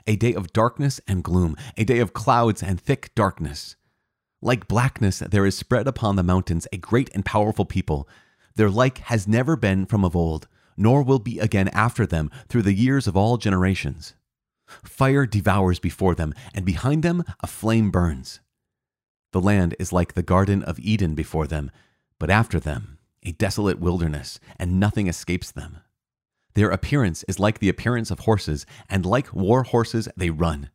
A 0.06 0.16
day 0.16 0.34
of 0.34 0.54
darkness 0.54 1.00
and 1.08 1.24
gloom, 1.24 1.56
a 1.78 1.84
day 1.84 2.00
of 2.00 2.14
clouds 2.14 2.62
and 2.62 2.80
thick 2.80 3.12
darkness 3.16 3.76
like 4.42 4.68
blackness, 4.68 5.20
there 5.20 5.46
is 5.46 5.58
spread 5.58 5.88
upon 5.88 6.16
the 6.16 6.24
mountains 6.24 6.68
a 6.72 6.78
great 6.78 7.10
and 7.14 7.26
powerful 7.26 7.66
people. 7.66 8.08
Their 8.56 8.70
like 8.70 9.00
has 9.00 9.28
never 9.28 9.56
been 9.56 9.86
from 9.86 10.06
of 10.06 10.16
old, 10.16 10.48
nor 10.76 11.02
will 11.02 11.20
be 11.20 11.40
again 11.40 11.70
after 11.70 12.06
them 12.06 12.30
through 12.48 12.62
the 12.62 12.74
years 12.74 13.08
of 13.08 13.18
all 13.18 13.38
generations. 13.38 14.14
Fire 14.84 15.26
devours 15.26 15.80
before 15.80 16.14
them, 16.14 16.34
and 16.54 16.66
behind 16.66 17.02
them 17.02 17.24
a 17.40 17.48
flame 17.48 17.90
burns. 17.90 18.40
The 19.32 19.42
land 19.42 19.76
is 19.80 19.94
like 19.94 20.14
the 20.14 20.24
Garden 20.24 20.62
of 20.64 20.80
Eden 20.80 21.16
before 21.16 21.48
them, 21.48 21.72
but 22.20 22.30
after 22.30 22.60
them 22.60 22.98
a 23.28 23.32
desolate 23.34 23.80
wilderness, 23.80 24.40
and 24.58 24.80
nothing 24.80 25.08
escapes 25.08 25.52
them. 25.52 25.80
Their 26.54 26.70
appearance 26.70 27.24
is 27.28 27.40
like 27.40 27.60
the 27.60 27.68
appearance 27.68 28.10
of 28.10 28.20
horses, 28.20 28.66
and 28.90 29.06
like 29.06 29.34
war 29.34 29.64
horses 29.64 30.08
they 30.16 30.30
run. 30.30 30.70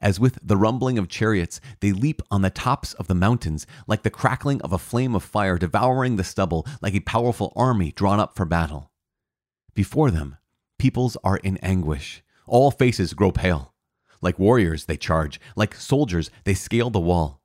As 0.00 0.18
with 0.18 0.38
the 0.42 0.56
rumbling 0.56 0.98
of 0.98 1.08
chariots, 1.08 1.60
they 1.80 1.92
leap 1.92 2.22
on 2.30 2.40
the 2.40 2.50
tops 2.50 2.94
of 2.94 3.08
the 3.08 3.14
mountains, 3.14 3.66
like 3.86 4.02
the 4.02 4.10
crackling 4.10 4.60
of 4.62 4.72
a 4.72 4.78
flame 4.78 5.14
of 5.14 5.22
fire 5.22 5.58
devouring 5.58 6.16
the 6.16 6.24
stubble, 6.24 6.66
like 6.80 6.94
a 6.94 7.00
powerful 7.00 7.52
army 7.54 7.92
drawn 7.92 8.18
up 8.18 8.34
for 8.34 8.46
battle. 8.46 8.90
Before 9.74 10.10
them, 10.10 10.38
peoples 10.78 11.18
are 11.22 11.36
in 11.36 11.58
anguish. 11.58 12.22
All 12.46 12.70
faces 12.70 13.12
grow 13.12 13.32
pale. 13.32 13.74
Like 14.22 14.38
warriors, 14.38 14.86
they 14.86 14.96
charge. 14.96 15.38
Like 15.54 15.74
soldiers, 15.74 16.30
they 16.44 16.54
scale 16.54 16.88
the 16.88 16.98
wall. 16.98 17.41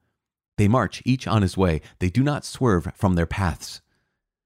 They 0.57 0.67
march, 0.67 1.01
each 1.05 1.27
on 1.27 1.41
his 1.41 1.57
way. 1.57 1.81
They 1.99 2.09
do 2.09 2.23
not 2.23 2.45
swerve 2.45 2.91
from 2.95 3.15
their 3.15 3.25
paths. 3.25 3.81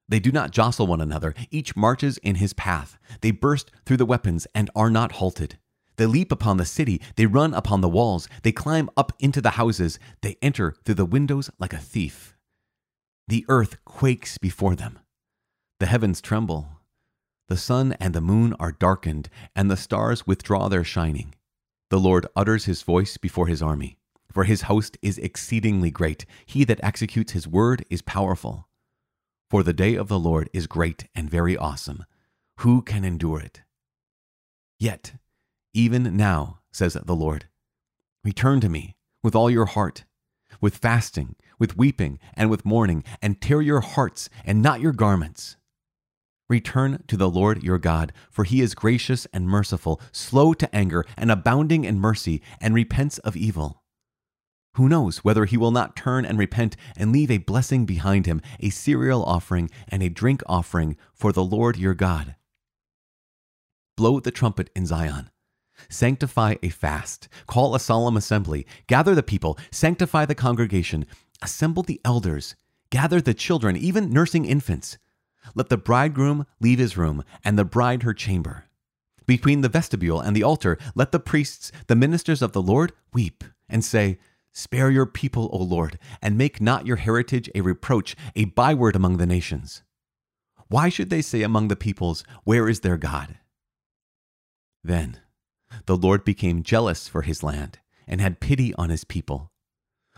They 0.10 0.20
do 0.20 0.32
not 0.32 0.52
jostle 0.52 0.88
one 0.88 1.00
another. 1.00 1.34
Each 1.52 1.76
marches 1.76 2.18
in 2.18 2.36
his 2.36 2.54
path. 2.54 2.98
They 3.22 3.32
burst 3.32 3.72
through 3.86 3.98
the 3.98 4.06
weapons 4.06 4.46
and 4.54 4.70
are 4.76 4.90
not 4.90 5.14
halted. 5.14 5.58
They 5.96 6.06
leap 6.06 6.32
upon 6.32 6.58
the 6.58 6.66
city, 6.66 7.02
they 7.16 7.28
run 7.28 7.54
upon 7.54 7.82
the 7.82 7.90
walls, 7.90 8.28
they 8.44 8.52
climb 8.52 8.90
up 8.98 9.14
into 9.20 9.40
the 9.40 9.52
houses, 9.52 10.00
they 10.22 10.36
enter 10.42 10.74
through 10.84 10.96
the 10.96 11.06
windows 11.06 11.50
like 11.60 11.74
a 11.74 11.78
thief. 11.78 12.36
The 13.28 13.46
earth 13.48 13.84
quakes 13.86 14.38
before 14.38 14.76
them. 14.76 15.00
The 15.80 15.86
heavens 15.86 16.20
tremble. 16.20 16.70
The 17.50 17.58
sun 17.58 17.96
and 18.00 18.14
the 18.14 18.22
moon 18.22 18.56
are 18.60 18.72
darkened, 18.72 19.30
and 19.56 19.70
the 19.70 19.78
stars 19.78 20.26
withdraw 20.26 20.70
their 20.70 20.84
shining. 20.84 21.36
The 21.90 22.00
Lord 22.00 22.26
utters 22.36 22.66
his 22.66 22.82
voice 22.82 23.18
before 23.18 23.48
his 23.48 23.62
army, 23.62 23.98
for 24.34 24.44
his 24.44 24.64
host 24.64 24.98
is 25.02 25.18
exceedingly 25.18 25.92
great. 25.92 26.26
He 26.46 26.64
that 26.66 26.84
executes 26.84 27.34
his 27.34 27.48
word 27.48 27.86
is 27.90 28.02
powerful. 28.02 28.68
For 29.50 29.64
the 29.64 29.74
day 29.74 29.96
of 29.96 30.08
the 30.08 30.20
Lord 30.20 30.50
is 30.54 30.68
great 30.68 31.08
and 31.14 31.30
very 31.30 31.58
awesome. 31.58 32.06
Who 32.60 32.82
can 32.82 33.04
endure 33.04 33.40
it? 33.40 33.62
Yet 34.80 35.14
even 35.74 36.18
now, 36.18 36.60
says 36.72 36.94
the 36.94 37.16
Lord. 37.16 37.46
Return 38.24 38.60
to 38.62 38.70
me 38.70 38.96
with 39.24 39.36
all 39.36 39.50
your 39.50 39.66
heart, 39.66 40.04
with 40.60 40.78
fasting, 40.78 41.36
with 41.58 41.78
weeping, 41.78 42.20
and 42.34 42.50
with 42.50 42.66
mourning, 42.66 43.04
and 43.22 43.40
tear 43.40 43.62
your 43.62 43.82
hearts 43.82 44.30
and 44.44 44.62
not 44.62 44.82
your 44.82 44.92
garments. 44.92 45.56
Return 46.50 47.04
to 47.08 47.16
the 47.16 47.30
Lord 47.30 47.64
your 47.64 47.78
God, 47.78 48.12
for 48.30 48.44
he 48.44 48.60
is 48.60 48.76
gracious 48.76 49.26
and 49.32 49.48
merciful, 49.48 50.02
slow 50.12 50.54
to 50.54 50.76
anger, 50.76 51.06
and 51.16 51.32
abounding 51.32 51.86
in 51.86 52.00
mercy, 52.00 52.42
and 52.60 52.74
repents 52.74 53.18
of 53.20 53.38
evil. 53.38 53.81
Who 54.76 54.88
knows 54.88 55.20
whether 55.20 55.46
he 55.46 55.58
will 55.58 55.72
not 55.72 55.96
turn 55.96 56.26
and 56.26 56.38
repent 56.38 56.78
and 56.96 57.12
leave 57.12 57.32
a 57.32 57.40
blessing 57.40 57.86
behind 57.86 58.26
him, 58.26 58.42
a 58.60 58.70
cereal 58.70 59.24
offering 59.24 59.70
and 59.88 60.02
a 60.02 60.10
drink 60.10 60.42
offering 60.46 60.98
for 61.14 61.32
the 61.32 61.44
Lord 61.44 61.78
your 61.78 61.94
God? 61.94 62.36
Blow 63.98 64.20
the 64.20 64.32
trumpet 64.32 64.70
in 64.76 64.86
Zion 64.86 65.30
Sanctify 65.90 66.56
a 66.62 66.70
fast, 66.70 67.28
call 67.48 67.76
a 67.76 67.80
solemn 67.80 68.18
assembly, 68.18 68.66
gather 68.88 69.16
the 69.16 69.24
people, 69.24 69.58
sanctify 69.72 70.26
the 70.26 70.36
congregation, 70.36 71.06
assemble 71.42 71.84
the 71.84 72.02
elders, 72.06 72.56
gather 72.90 73.22
the 73.22 73.34
children, 73.34 73.76
even 73.76 74.12
nursing 74.12 74.46
infants. 74.46 74.98
Let 75.56 75.70
the 75.70 75.78
bridegroom 75.78 76.46
leave 76.60 76.80
his 76.80 76.98
room, 76.98 77.24
and 77.44 77.58
the 77.58 77.66
bride 77.66 78.04
her 78.04 78.14
chamber. 78.14 78.66
Between 79.26 79.62
the 79.62 79.70
vestibule 79.70 80.20
and 80.20 80.36
the 80.36 80.44
altar, 80.44 80.78
let 80.96 81.12
the 81.12 81.20
priests, 81.20 81.72
the 81.88 81.96
ministers 81.96 82.42
of 82.42 82.52
the 82.52 82.62
Lord, 82.62 82.92
weep 83.14 83.44
and 83.70 83.84
say, 83.84 84.20
Spare 84.54 84.92
your 84.92 85.06
people, 85.06 85.50
O 85.54 85.58
Lord, 85.58 85.98
and 86.22 86.38
make 86.38 86.60
not 86.60 86.86
your 86.86 86.98
heritage 86.98 87.50
a 87.56 87.62
reproach, 87.62 88.16
a 88.36 88.46
byword 88.46 88.96
among 88.96 89.18
the 89.18 89.26
nations. 89.26 89.84
Why 90.68 90.90
should 90.90 91.10
they 91.10 91.22
say 91.22 91.42
among 91.42 91.68
the 91.68 91.76
peoples, 91.76 92.24
Where 92.44 92.68
is 92.68 92.82
their 92.82 92.98
God? 92.98 93.38
Then 94.84 95.20
the 95.86 95.96
Lord 95.96 96.26
became 96.26 96.64
jealous 96.64 97.08
for 97.08 97.22
his 97.22 97.44
land 97.44 97.80
and 98.08 98.20
had 98.20 98.40
pity 98.40 98.74
on 98.76 98.90
his 98.90 99.04
people. 99.04 99.52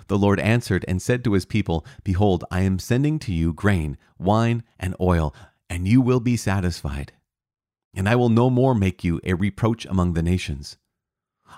The 0.07 0.17
Lord 0.17 0.39
answered 0.39 0.83
and 0.87 1.01
said 1.01 1.23
to 1.23 1.33
his 1.33 1.45
people, 1.45 1.85
Behold, 2.03 2.43
I 2.51 2.61
am 2.61 2.79
sending 2.79 3.19
to 3.19 3.33
you 3.33 3.53
grain, 3.53 3.97
wine, 4.17 4.63
and 4.79 4.95
oil, 4.99 5.33
and 5.69 5.87
you 5.87 6.01
will 6.01 6.19
be 6.19 6.37
satisfied. 6.37 7.13
And 7.93 8.09
I 8.09 8.15
will 8.15 8.29
no 8.29 8.49
more 8.49 8.73
make 8.75 9.03
you 9.03 9.21
a 9.23 9.33
reproach 9.33 9.85
among 9.85 10.13
the 10.13 10.23
nations. 10.23 10.77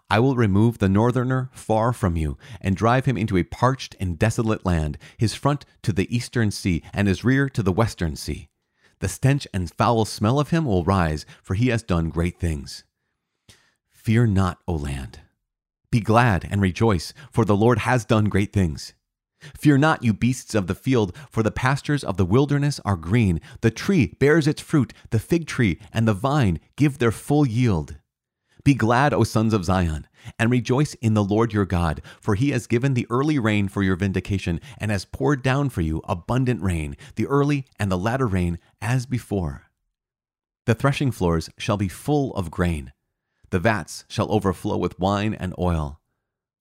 I 0.10 0.20
will 0.20 0.36
remove 0.36 0.78
the 0.78 0.90
northerner 0.90 1.50
far 1.54 1.94
from 1.94 2.16
you, 2.16 2.38
and 2.62 2.76
drive 2.76 3.06
him 3.06 3.18
into 3.18 3.38
a 3.38 3.44
parched 3.44 3.96
and 4.00 4.20
desolate 4.20 4.66
land, 4.66 4.98
his 5.18 5.36
front 5.36 5.66
to 5.84 5.94
the 5.94 6.14
eastern 6.16 6.52
sea, 6.52 6.84
and 6.94 7.08
his 7.08 7.24
rear 7.24 7.50
to 7.50 7.64
the 7.64 7.72
western 7.72 8.16
sea. 8.16 8.50
The 9.00 9.10
stench 9.10 9.48
and 9.54 9.72
foul 9.72 10.06
smell 10.06 10.40
of 10.40 10.50
him 10.50 10.66
will 10.66 10.84
rise, 10.84 11.26
for 11.44 11.54
he 11.54 11.68
has 11.68 11.84
done 11.84 12.10
great 12.10 12.40
things. 12.40 12.84
Fear 13.90 14.28
not, 14.28 14.60
O 14.68 14.74
land. 14.74 15.22
Be 15.92 16.00
glad 16.00 16.48
and 16.50 16.62
rejoice, 16.62 17.14
for 17.32 17.46
the 17.46 17.56
Lord 17.56 17.80
has 17.80 18.06
done 18.06 18.26
great 18.26 18.54
things. 18.54 18.94
Fear 19.58 19.78
not, 19.78 20.04
you 20.04 20.14
beasts 20.14 20.56
of 20.56 20.68
the 20.68 20.76
field, 20.76 21.16
for 21.30 21.44
the 21.44 21.52
pastures 21.52 22.04
of 22.04 22.18
the 22.18 22.26
wilderness 22.26 22.80
are 22.86 22.96
green. 22.96 23.42
The 23.62 23.72
tree 23.72 24.16
bears 24.20 24.48
its 24.48 24.62
fruit, 24.62 24.94
the 25.12 25.20
fig 25.20 25.46
tree 25.46 25.80
and 25.94 26.08
the 26.08 26.14
vine 26.14 26.60
give 26.76 26.98
their 26.98 27.12
full 27.12 27.46
yield. 27.46 27.98
Be 28.66 28.74
glad, 28.74 29.14
O 29.14 29.24
sons 29.24 29.54
of 29.54 29.64
Zion, 29.64 30.08
and 30.38 30.52
rejoice 30.52 30.96
in 30.96 31.14
the 31.14 31.24
Lord 31.24 31.54
your 31.54 31.66
God, 31.66 32.02
for 32.20 32.36
he 32.36 32.50
has 32.50 32.68
given 32.68 32.94
the 32.94 33.08
early 33.10 33.40
rain 33.40 33.70
for 33.70 33.82
your 33.82 33.96
vindication, 33.96 34.60
and 34.78 34.92
has 34.92 35.06
poured 35.06 35.42
down 35.42 35.70
for 35.70 35.80
you 35.80 36.02
abundant 36.04 36.62
rain, 36.62 36.98
the 37.16 37.28
early 37.28 37.66
and 37.80 37.90
the 37.90 37.98
latter 37.98 38.28
rain 38.28 38.60
as 38.82 39.06
before. 39.06 39.64
The 40.66 40.76
threshing 40.76 41.12
floors 41.12 41.50
shall 41.58 41.78
be 41.78 41.88
full 41.88 42.34
of 42.36 42.52
grain 42.52 42.92
the 43.56 43.60
vats 43.60 44.04
shall 44.10 44.30
overflow 44.34 44.76
with 44.76 45.00
wine 45.00 45.34
and 45.34 45.54
oil. 45.58 46.02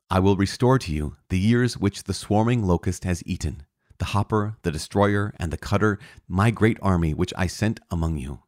I 0.08 0.20
will 0.20 0.36
restore 0.36 0.78
to 0.78 0.92
you 0.92 1.16
the 1.28 1.40
years 1.40 1.76
which 1.76 2.04
the 2.04 2.14
swarming 2.14 2.64
locust 2.64 3.02
has 3.02 3.20
eaten, 3.26 3.64
the 3.98 4.04
hopper, 4.14 4.58
the 4.62 4.70
destroyer, 4.70 5.34
and 5.36 5.52
the 5.52 5.56
cutter, 5.56 5.98
my 6.28 6.52
great 6.52 6.78
army 6.80 7.12
which 7.12 7.34
I 7.36 7.48
sent 7.48 7.80
among 7.90 8.18
you. 8.18 8.43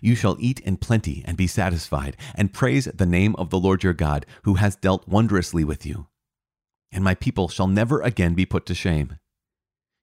You 0.00 0.14
shall 0.14 0.36
eat 0.38 0.60
in 0.60 0.76
plenty 0.76 1.22
and 1.26 1.36
be 1.36 1.46
satisfied, 1.46 2.16
and 2.34 2.52
praise 2.52 2.86
the 2.86 3.06
name 3.06 3.34
of 3.36 3.50
the 3.50 3.58
Lord 3.58 3.82
your 3.82 3.92
God, 3.92 4.26
who 4.42 4.54
has 4.54 4.76
dealt 4.76 5.06
wondrously 5.08 5.64
with 5.64 5.84
you. 5.86 6.06
And 6.90 7.04
my 7.04 7.14
people 7.14 7.48
shall 7.48 7.68
never 7.68 8.00
again 8.00 8.34
be 8.34 8.46
put 8.46 8.66
to 8.66 8.74
shame. 8.74 9.18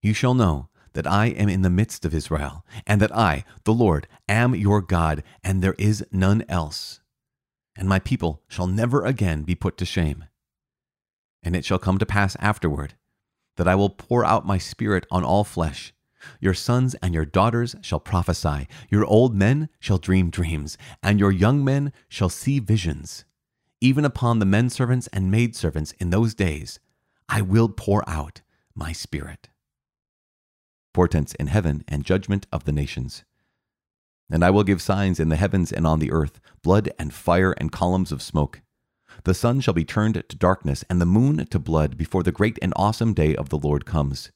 You 0.01 0.13
shall 0.13 0.34
know 0.34 0.70
that 0.94 1.08
I 1.08 1.27
am 1.27 1.50
in 1.50 1.62
the 1.62 1.70
midst 1.70 2.06
of 2.06 2.13
Israel, 2.13 2.65
and 2.86 3.01
that 3.01 3.15
I, 3.15 3.44
the 3.63 3.74
Lord, 3.74 4.08
am 4.30 4.56
your 4.56 4.82
God, 4.82 5.24
and 5.44 5.62
there 5.62 5.75
is 5.77 6.06
none 6.12 6.46
else 6.48 7.01
and 7.75 7.89
my 7.89 8.00
people 8.00 8.42
shall 8.48 8.68
never 8.68 9.04
again 9.04 9.44
be 9.44 9.56
put 9.56 9.77
to 9.77 9.86
shame. 9.86 10.25
And 11.44 11.56
it 11.56 11.65
shall 11.65 11.80
come 11.80 11.98
to 11.98 12.06
pass 12.06 12.36
afterward 12.39 12.96
that 13.58 13.68
I 13.68 13.75
will 13.75 13.89
pour 13.89 14.25
out 14.25 14.46
my 14.46 14.58
spirit 14.58 15.06
on 15.12 15.24
all 15.24 15.44
flesh. 15.44 15.94
Your 16.39 16.53
sons 16.53 16.96
and 16.96 17.13
your 17.13 17.25
daughters 17.25 17.75
shall 17.82 18.00
prophesy, 18.00 18.67
your 18.89 19.05
old 19.05 19.36
men 19.36 19.70
shall 19.79 19.98
dream 19.98 20.29
dreams, 20.29 20.77
and 21.01 21.20
your 21.20 21.32
young 21.32 21.63
men 21.63 21.91
shall 22.08 22.29
see 22.29 22.60
visions. 22.60 23.25
Even 23.82 24.05
upon 24.05 24.39
the 24.39 24.46
men 24.46 24.70
servants 24.70 25.08
and 25.13 25.29
maid 25.29 25.55
servants 25.55 25.91
in 25.94 26.10
those 26.10 26.34
days, 26.34 26.79
I 27.27 27.41
will 27.41 27.70
pour 27.70 28.08
out 28.10 28.41
my 28.74 28.91
spirit. 28.91 29.50
Portents 30.94 31.34
in 31.36 31.48
heaven 31.48 31.84
and 31.88 32.05
judgment 32.05 32.48
of 32.51 32.63
the 32.63 32.72
nations. 32.72 33.24
And 34.29 34.44
I 34.44 34.50
will 34.50 34.63
give 34.63 34.82
signs 34.82 35.20
in 35.20 35.29
the 35.29 35.36
heavens 35.36 35.72
and 35.72 35.86
on 35.86 36.00
the 36.00 36.12
earth, 36.12 36.39
blood 36.63 36.89
and 36.98 37.13
fire 37.13 37.51
and 37.58 37.72
columns 37.72 38.12
of 38.12 38.22
smoke. 38.22 38.62
The 39.24 39.34
sun 39.34 39.60
shall 39.62 39.74
be 39.74 39.86
turned 39.86 40.15
to 40.15 40.36
darkness, 40.36 40.84
and 40.89 41.00
the 41.00 41.05
moon 41.05 41.46
to 41.46 41.60
blood, 41.60 41.98
before 41.98 42.24
the 42.24 42.32
great 42.32 42.58
and 42.62 42.74
awesome 42.75 43.13
day 43.13 43.36
of 43.36 43.50
the 43.50 43.58
Lord 43.58 43.86
comes. 43.86 44.32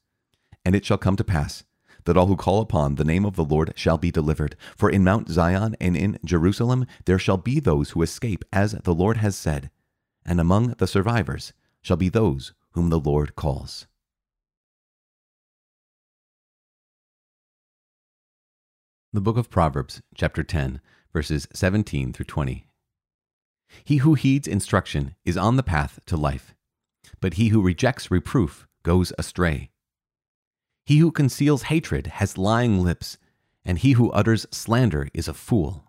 And 0.64 0.74
it 0.74 0.84
shall 0.84 0.98
come 0.98 1.16
to 1.16 1.24
pass 1.24 1.64
that 2.04 2.16
all 2.16 2.26
who 2.26 2.36
call 2.36 2.60
upon 2.60 2.94
the 2.94 3.04
name 3.04 3.24
of 3.24 3.36
the 3.36 3.44
Lord 3.44 3.72
shall 3.76 3.98
be 3.98 4.10
delivered. 4.10 4.56
For 4.76 4.90
in 4.90 5.04
Mount 5.04 5.28
Zion 5.28 5.76
and 5.80 5.96
in 5.96 6.18
Jerusalem 6.24 6.86
there 7.04 7.18
shall 7.18 7.36
be 7.36 7.60
those 7.60 7.90
who 7.90 8.02
escape, 8.02 8.44
as 8.52 8.72
the 8.72 8.94
Lord 8.94 9.18
has 9.18 9.36
said, 9.36 9.70
and 10.24 10.40
among 10.40 10.74
the 10.78 10.86
survivors 10.86 11.52
shall 11.82 11.96
be 11.96 12.08
those 12.08 12.52
whom 12.72 12.90
the 12.90 13.00
Lord 13.00 13.36
calls. 13.36 13.86
The 19.12 19.20
book 19.20 19.36
of 19.36 19.50
Proverbs, 19.50 20.02
chapter 20.14 20.44
10, 20.44 20.80
verses 21.12 21.48
17 21.52 22.12
through 22.12 22.26
20. 22.26 22.64
He 23.84 23.96
who 23.98 24.14
heeds 24.14 24.46
instruction 24.46 25.16
is 25.24 25.36
on 25.36 25.56
the 25.56 25.64
path 25.64 25.98
to 26.06 26.16
life, 26.16 26.54
but 27.20 27.34
he 27.34 27.48
who 27.48 27.60
rejects 27.60 28.10
reproof 28.10 28.68
goes 28.84 29.12
astray. 29.18 29.70
He 30.84 30.98
who 30.98 31.10
conceals 31.10 31.64
hatred 31.64 32.06
has 32.06 32.38
lying 32.38 32.82
lips, 32.82 33.18
and 33.64 33.78
he 33.78 33.92
who 33.92 34.10
utters 34.10 34.46
slander 34.50 35.08
is 35.14 35.28
a 35.28 35.34
fool. 35.34 35.84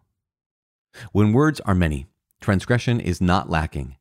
When 1.11 1.33
words 1.33 1.59
are 1.61 1.75
many, 1.75 2.07
transgression 2.39 2.99
is 2.99 3.21
not 3.21 3.49
lacking, 3.49 3.95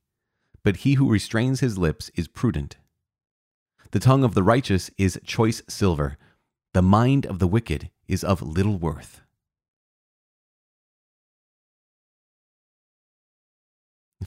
but 0.63 0.79
he 0.79 0.95
who 0.95 1.11
restrains 1.11 1.61
his 1.61 1.79
lips 1.79 2.11
is 2.15 2.29
prudent. 2.29 2.77
The 3.93 4.01
tongue 4.01 4.25
of 4.25 4.35
the 4.35 4.43
righteous 4.43 4.91
is 4.99 5.21
choice 5.25 5.63
silver, 5.69 6.17
the 6.75 6.83
mind 6.83 7.27
of 7.27 7.39
the 7.39 7.49
wicked 7.49 7.91
is 8.07 8.23
of 8.23 8.43
little 8.43 8.79
worth. 8.79 9.23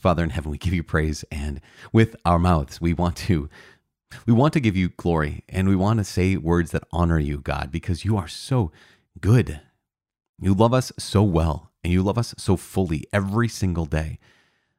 Father 0.00 0.24
in 0.24 0.30
heaven, 0.30 0.50
we 0.50 0.58
give 0.58 0.74
you 0.74 0.82
praise, 0.82 1.24
and 1.30 1.60
with 1.92 2.16
our 2.26 2.38
mouths, 2.38 2.80
we 2.80 2.92
want 2.92 3.16
to 3.16 3.48
we 4.26 4.32
want 4.32 4.52
to 4.54 4.60
give 4.60 4.76
you 4.76 4.90
glory 4.90 5.44
and 5.48 5.68
we 5.68 5.76
want 5.76 5.98
to 5.98 6.04
say 6.04 6.36
words 6.36 6.70
that 6.72 6.84
honor 6.92 7.18
you, 7.18 7.38
God, 7.38 7.70
because 7.70 8.04
you 8.04 8.16
are 8.16 8.28
so 8.28 8.72
good. 9.20 9.60
You 10.40 10.54
love 10.54 10.74
us 10.74 10.92
so 10.98 11.22
well 11.22 11.70
and 11.82 11.92
you 11.92 12.02
love 12.02 12.18
us 12.18 12.34
so 12.38 12.56
fully 12.56 13.04
every 13.12 13.48
single 13.48 13.86
day. 13.86 14.18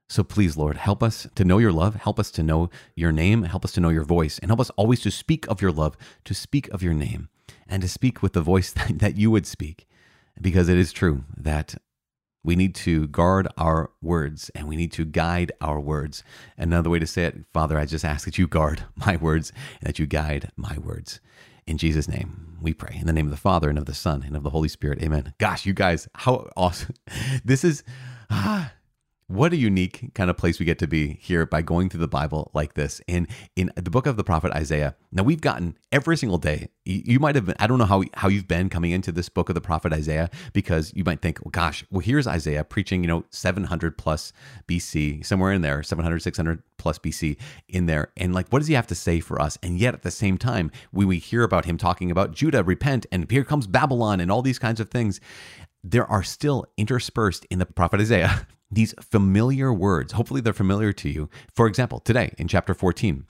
So 0.07 0.23
please, 0.23 0.55
Lord, 0.55 0.77
help 0.77 1.01
us 1.01 1.27
to 1.35 1.43
know 1.43 1.57
your 1.57 1.71
love, 1.71 1.95
help 1.95 2.19
us 2.19 2.29
to 2.31 2.43
know 2.43 2.69
your 2.95 3.11
name, 3.11 3.43
help 3.43 3.65
us 3.65 3.71
to 3.73 3.79
know 3.79 3.89
your 3.89 4.03
voice, 4.03 4.37
and 4.37 4.49
help 4.49 4.59
us 4.59 4.69
always 4.71 5.01
to 5.01 5.11
speak 5.11 5.47
of 5.47 5.61
your 5.61 5.71
love, 5.71 5.97
to 6.25 6.33
speak 6.35 6.67
of 6.69 6.83
your 6.83 6.93
name, 6.93 7.29
and 7.67 7.81
to 7.81 7.89
speak 7.89 8.21
with 8.21 8.33
the 8.33 8.41
voice 8.41 8.71
that, 8.89 9.17
you 9.17 9.31
would 9.31 9.47
speak. 9.47 9.87
Because 10.39 10.69
it 10.69 10.77
is 10.77 10.91
true 10.91 11.23
that 11.35 11.75
we 12.45 12.55
need 12.55 12.75
to 12.75 13.07
guard 13.07 13.47
our 13.57 13.89
words 14.01 14.51
and 14.53 14.67
we 14.67 14.75
need 14.75 14.91
to 14.93 15.03
guide 15.03 15.51
our 15.59 15.79
words. 15.79 16.23
Another 16.57 16.91
way 16.91 16.99
to 16.99 17.07
say 17.07 17.23
it, 17.23 17.37
Father, 17.51 17.77
I 17.79 17.85
just 17.85 18.05
ask 18.05 18.25
that 18.25 18.37
you 18.37 18.47
guard 18.47 18.83
my 18.95 19.17
words 19.17 19.51
and 19.79 19.87
that 19.87 19.97
you 19.97 20.05
guide 20.05 20.51
my 20.55 20.77
words. 20.77 21.19
In 21.65 21.79
Jesus' 21.79 22.07
name, 22.07 22.57
we 22.61 22.73
pray. 22.73 22.97
In 22.99 23.07
the 23.07 23.13
name 23.13 23.25
of 23.25 23.31
the 23.31 23.37
Father 23.37 23.67
and 23.67 23.79
of 23.79 23.85
the 23.85 23.95
Son 23.95 24.23
and 24.23 24.35
of 24.35 24.43
the 24.43 24.51
Holy 24.51 24.69
Spirit. 24.69 25.01
Amen. 25.01 25.33
Gosh, 25.39 25.65
you 25.65 25.73
guys, 25.73 26.07
how 26.13 26.47
awesome. 26.55 26.93
This 27.43 27.63
is. 27.63 27.83
Ah, 28.29 28.71
what 29.27 29.53
a 29.53 29.57
unique 29.57 30.13
kind 30.13 30.29
of 30.29 30.37
place 30.37 30.59
we 30.59 30.65
get 30.65 30.77
to 30.79 30.87
be 30.87 31.17
here 31.19 31.45
by 31.47 31.61
going 31.61 31.89
through 31.89 32.01
the 32.01 32.07
Bible 32.07 32.51
like 32.53 32.75
this. 32.75 33.01
In 33.07 33.27
in 33.55 33.71
the 33.75 33.89
book 33.89 34.05
of 34.05 34.17
the 34.17 34.23
prophet 34.23 34.51
Isaiah. 34.51 34.95
Now 35.11 35.23
we've 35.23 35.41
gotten 35.41 35.77
every 35.91 36.15
single 36.15 36.37
day. 36.37 36.69
You, 36.83 37.01
you, 37.05 37.19
might 37.19 37.33
have 37.35 37.45
been. 37.45 37.55
I 37.59 37.65
don't 37.65 37.79
know 37.79 37.85
how 37.85 38.03
how 38.13 38.27
you've 38.27 38.47
been 38.47 38.69
coming 38.69 38.91
into 38.91 39.11
this 39.11 39.29
book 39.29 39.49
of 39.49 39.55
the 39.55 39.61
prophet 39.61 39.93
Isaiah 39.93 40.29
because 40.53 40.93
you 40.95 41.03
might 41.03 41.21
think, 41.21 41.43
well, 41.43 41.51
gosh, 41.51 41.83
well 41.89 42.01
here's 42.01 42.27
Isaiah 42.27 42.63
preaching, 42.63 43.03
you 43.03 43.07
know, 43.07 43.25
700 43.31 43.97
plus 43.97 44.31
BC, 44.67 45.25
somewhere 45.25 45.53
in 45.53 45.61
there, 45.61 45.81
700, 45.81 46.19
600 46.21 46.61
plus 46.77 46.99
BC 46.99 47.37
in 47.67 47.87
there, 47.87 48.11
and 48.17 48.35
like, 48.35 48.49
what 48.49 48.59
does 48.59 48.67
he 48.67 48.75
have 48.75 48.87
to 48.87 48.95
say 48.95 49.19
for 49.19 49.41
us? 49.41 49.57
And 49.63 49.79
yet 49.79 49.95
at 49.95 50.03
the 50.03 50.11
same 50.11 50.37
time, 50.37 50.69
when 50.91 51.07
we 51.07 51.17
hear 51.17 51.41
about 51.43 51.65
him 51.65 51.77
talking 51.77 52.11
about 52.11 52.33
Judah, 52.33 52.63
repent, 52.63 53.07
and 53.11 53.29
here 53.31 53.43
comes 53.43 53.65
Babylon, 53.65 54.19
and 54.19 54.31
all 54.31 54.43
these 54.43 54.59
kinds 54.59 54.79
of 54.79 54.89
things, 54.89 55.19
there 55.83 56.05
are 56.05 56.23
still 56.23 56.65
interspersed 56.77 57.45
in 57.49 57.59
the 57.59 57.65
prophet 57.65 58.01
Isaiah 58.01 58.47
these 58.71 58.93
familiar 59.01 59.73
words. 59.73 60.13
Hopefully, 60.13 60.41
they're 60.41 60.53
familiar 60.53 60.93
to 60.93 61.09
you. 61.09 61.29
For 61.53 61.67
example, 61.67 61.99
today 61.99 62.33
in 62.37 62.47
chapter 62.47 62.73
14, 62.73 63.25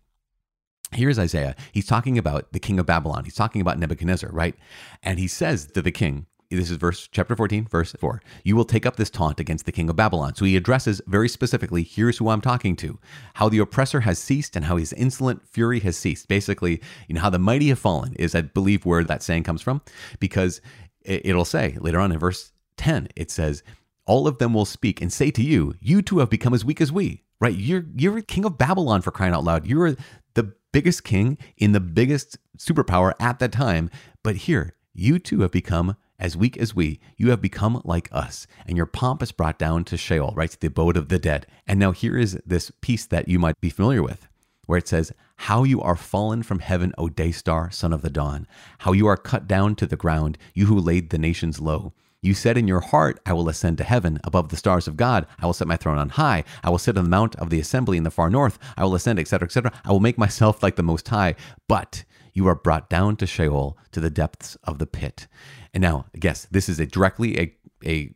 here's 0.93 1.19
Isaiah. 1.19 1.55
He's 1.71 1.87
talking 1.87 2.17
about 2.17 2.51
the 2.51 2.59
king 2.59 2.79
of 2.79 2.85
Babylon. 2.85 3.25
He's 3.25 3.35
talking 3.35 3.61
about 3.61 3.79
Nebuchadnezzar, 3.79 4.31
right? 4.31 4.55
And 5.03 5.19
he 5.19 5.27
says 5.27 5.65
to 5.67 5.81
the 5.81 5.91
king, 5.91 6.27
this 6.49 6.69
is 6.69 6.77
verse 6.77 7.07
chapter 7.11 7.35
14 7.35 7.65
verse 7.65 7.93
4 7.99 8.21
you 8.43 8.55
will 8.55 8.65
take 8.65 8.85
up 8.85 8.95
this 8.95 9.09
taunt 9.09 9.39
against 9.39 9.65
the 9.65 9.71
king 9.71 9.89
of 9.89 9.95
babylon 9.95 10.35
so 10.35 10.45
he 10.45 10.55
addresses 10.55 11.01
very 11.07 11.27
specifically 11.27 11.83
here's 11.83 12.17
who 12.17 12.29
i'm 12.29 12.41
talking 12.41 12.75
to 12.75 12.99
how 13.35 13.49
the 13.49 13.59
oppressor 13.59 14.01
has 14.01 14.19
ceased 14.19 14.55
and 14.55 14.65
how 14.65 14.77
his 14.77 14.93
insolent 14.93 15.47
fury 15.47 15.79
has 15.79 15.97
ceased 15.97 16.27
basically 16.27 16.81
you 17.07 17.15
know 17.15 17.21
how 17.21 17.29
the 17.29 17.39
mighty 17.39 17.69
have 17.69 17.79
fallen 17.79 18.13
is 18.15 18.35
i 18.35 18.41
believe 18.41 18.85
where 18.85 19.03
that 19.03 19.23
saying 19.23 19.43
comes 19.43 19.61
from 19.61 19.81
because 20.19 20.61
it'll 21.01 21.45
say 21.45 21.77
later 21.79 21.99
on 21.99 22.11
in 22.11 22.19
verse 22.19 22.51
10 22.77 23.09
it 23.15 23.31
says 23.31 23.63
all 24.05 24.27
of 24.27 24.37
them 24.37 24.53
will 24.53 24.65
speak 24.65 25.01
and 25.01 25.11
say 25.11 25.31
to 25.31 25.43
you, 25.43 25.75
You 25.81 26.01
too 26.01 26.19
have 26.19 26.29
become 26.29 26.53
as 26.53 26.65
weak 26.65 26.81
as 26.81 26.91
we. 26.91 27.23
Right? 27.39 27.55
You're 27.55 27.85
you're 27.95 28.21
king 28.21 28.45
of 28.45 28.57
Babylon 28.57 29.01
for 29.01 29.11
crying 29.11 29.33
out 29.33 29.43
loud. 29.43 29.67
You're 29.67 29.95
the 30.35 30.53
biggest 30.71 31.03
king 31.03 31.37
in 31.57 31.73
the 31.73 31.79
biggest 31.79 32.37
superpower 32.57 33.13
at 33.19 33.39
that 33.39 33.51
time. 33.51 33.89
But 34.23 34.37
here, 34.37 34.75
you 34.93 35.19
too 35.19 35.41
have 35.41 35.51
become 35.51 35.95
as 36.19 36.37
weak 36.37 36.57
as 36.57 36.75
we. 36.75 36.99
You 37.17 37.29
have 37.31 37.41
become 37.41 37.81
like 37.83 38.09
us, 38.11 38.47
and 38.65 38.77
your 38.77 38.85
pomp 38.85 39.21
is 39.21 39.31
brought 39.31 39.59
down 39.59 39.83
to 39.85 39.97
Sheol, 39.97 40.33
right? 40.35 40.49
To 40.49 40.59
the 40.59 40.67
abode 40.67 40.97
of 40.97 41.09
the 41.09 41.19
dead. 41.19 41.47
And 41.67 41.79
now 41.79 41.91
here 41.91 42.17
is 42.17 42.39
this 42.45 42.71
piece 42.81 43.05
that 43.07 43.27
you 43.27 43.39
might 43.39 43.59
be 43.59 43.69
familiar 43.69 44.01
with, 44.01 44.27
where 44.65 44.77
it 44.77 44.87
says, 44.87 45.11
How 45.35 45.63
you 45.63 45.81
are 45.81 45.95
fallen 45.95 46.43
from 46.43 46.59
heaven, 46.59 46.93
O 46.97 47.09
day 47.09 47.31
star, 47.31 47.69
son 47.71 47.91
of 47.91 48.01
the 48.01 48.09
dawn. 48.09 48.47
How 48.79 48.93
you 48.93 49.07
are 49.07 49.17
cut 49.17 49.47
down 49.47 49.75
to 49.75 49.85
the 49.85 49.97
ground, 49.97 50.37
you 50.53 50.67
who 50.67 50.79
laid 50.79 51.09
the 51.09 51.17
nations 51.17 51.59
low. 51.59 51.93
You 52.25 52.33
said 52.33 52.57
in 52.57 52.67
your 52.67 52.79
heart, 52.79 53.19
I 53.27 53.33
will 53.33 53.47
ascend 53.49 53.77
to 53.77 53.83
heaven 53.83 54.19
above 54.23 54.49
the 54.49 54.57
stars 54.57 54.87
of 54.87 54.97
God. 54.97 55.27
I 55.39 55.45
will 55.45 55.53
set 55.53 55.67
my 55.67 55.77
throne 55.77 55.99
on 55.99 56.09
high. 56.09 56.43
I 56.63 56.71
will 56.71 56.79
sit 56.79 56.97
on 56.97 57.03
the 57.03 57.09
mount 57.09 57.35
of 57.35 57.51
the 57.51 57.59
assembly 57.59 57.97
in 57.97 58.03
the 58.03 58.09
far 58.09 58.31
north. 58.31 58.57
I 58.75 58.83
will 58.83 58.95
ascend, 58.95 59.19
etc., 59.19 59.45
etc. 59.45 59.71
I 59.85 59.91
will 59.91 59.99
make 59.99 60.17
myself 60.17 60.63
like 60.63 60.75
the 60.75 60.81
Most 60.81 61.07
High. 61.07 61.35
But 61.67 62.03
you 62.33 62.47
are 62.47 62.55
brought 62.55 62.89
down 62.89 63.15
to 63.17 63.27
Sheol, 63.27 63.77
to 63.91 63.99
the 63.99 64.09
depths 64.09 64.57
of 64.63 64.79
the 64.79 64.87
pit. 64.87 65.27
And 65.71 65.83
now, 65.83 66.07
guess 66.19 66.47
this 66.49 66.67
is 66.67 66.79
a 66.79 66.87
directly 66.87 67.39
a, 67.39 67.55
a 67.85 68.15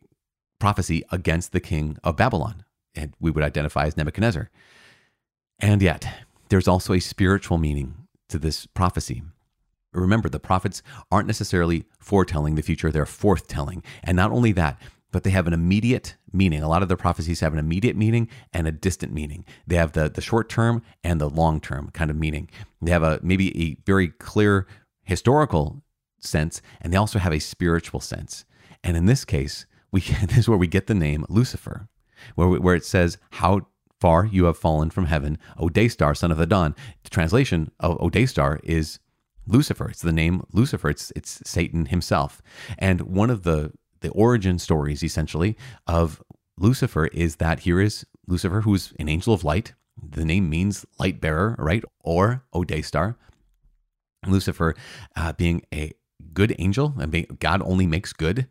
prophecy 0.58 1.04
against 1.12 1.52
the 1.52 1.60
king 1.60 1.96
of 2.02 2.16
Babylon, 2.16 2.64
and 2.96 3.14
we 3.20 3.30
would 3.30 3.44
identify 3.44 3.86
as 3.86 3.96
Nebuchadnezzar. 3.96 4.50
And 5.60 5.80
yet, 5.80 6.24
there's 6.48 6.66
also 6.66 6.94
a 6.94 7.00
spiritual 7.00 7.58
meaning 7.58 7.94
to 8.28 8.40
this 8.40 8.66
prophecy. 8.66 9.22
Remember, 9.92 10.28
the 10.28 10.38
prophets 10.38 10.82
aren't 11.10 11.26
necessarily 11.26 11.84
foretelling 11.98 12.54
the 12.54 12.62
future, 12.62 12.90
they're 12.90 13.04
forthtelling. 13.04 13.84
And 14.02 14.16
not 14.16 14.30
only 14.30 14.52
that, 14.52 14.80
but 15.12 15.24
they 15.24 15.30
have 15.30 15.46
an 15.46 15.52
immediate 15.52 16.16
meaning. 16.32 16.62
A 16.62 16.68
lot 16.68 16.82
of 16.82 16.88
their 16.88 16.96
prophecies 16.96 17.40
have 17.40 17.52
an 17.52 17.58
immediate 17.58 17.96
meaning 17.96 18.28
and 18.52 18.68
a 18.68 18.72
distant 18.72 19.12
meaning. 19.12 19.44
They 19.66 19.76
have 19.76 19.92
the, 19.92 20.08
the 20.08 20.20
short 20.20 20.48
term 20.48 20.82
and 21.02 21.20
the 21.20 21.28
long 21.28 21.60
term 21.60 21.90
kind 21.92 22.10
of 22.10 22.16
meaning. 22.16 22.48
They 22.80 22.92
have 22.92 23.02
a 23.02 23.18
maybe 23.22 23.56
a 23.60 23.76
very 23.86 24.08
clear 24.08 24.66
historical 25.02 25.82
sense, 26.20 26.62
and 26.80 26.92
they 26.92 26.96
also 26.96 27.18
have 27.18 27.32
a 27.32 27.40
spiritual 27.40 28.00
sense. 28.00 28.44
And 28.84 28.96
in 28.96 29.06
this 29.06 29.24
case, 29.24 29.66
we 29.90 30.00
this 30.26 30.38
is 30.38 30.48
where 30.48 30.58
we 30.58 30.68
get 30.68 30.86
the 30.86 30.94
name 30.94 31.26
Lucifer, 31.28 31.88
where, 32.34 32.48
we, 32.48 32.58
where 32.58 32.74
it 32.74 32.84
says, 32.84 33.18
How 33.32 33.66
far 34.00 34.24
you 34.24 34.44
have 34.44 34.56
fallen 34.56 34.90
from 34.90 35.06
heaven, 35.06 35.38
O 35.58 35.68
day 35.68 35.88
star, 35.88 36.14
son 36.14 36.30
of 36.30 36.38
the 36.38 36.46
dawn. 36.46 36.74
The 37.04 37.10
translation 37.10 37.70
of 37.80 37.96
O 38.00 38.08
day 38.08 38.26
star 38.26 38.60
is 38.62 38.98
Lucifer. 39.46 39.88
It's 39.88 40.02
the 40.02 40.12
name 40.12 40.42
Lucifer. 40.52 40.88
It's 40.90 41.12
it's 41.16 41.42
Satan 41.44 41.86
himself. 41.86 42.42
And 42.78 43.02
one 43.02 43.30
of 43.30 43.42
the 43.42 43.72
the 44.00 44.10
origin 44.10 44.58
stories 44.58 45.02
essentially 45.02 45.56
of 45.86 46.22
Lucifer 46.58 47.06
is 47.06 47.36
that 47.36 47.60
here 47.60 47.80
is 47.80 48.06
Lucifer, 48.26 48.62
who's 48.62 48.92
an 48.98 49.08
angel 49.08 49.34
of 49.34 49.44
light. 49.44 49.74
The 50.02 50.24
name 50.24 50.48
means 50.48 50.86
light 50.98 51.20
bearer, 51.20 51.56
right? 51.58 51.84
Or 52.00 52.44
O 52.52 52.64
day 52.64 52.82
star. 52.82 53.16
Lucifer 54.26 54.74
uh, 55.16 55.32
being 55.32 55.62
a 55.72 55.92
good 56.32 56.54
angel, 56.58 56.94
and 57.00 57.10
being, 57.10 57.38
God 57.40 57.62
only 57.62 57.86
makes 57.86 58.12
good, 58.12 58.46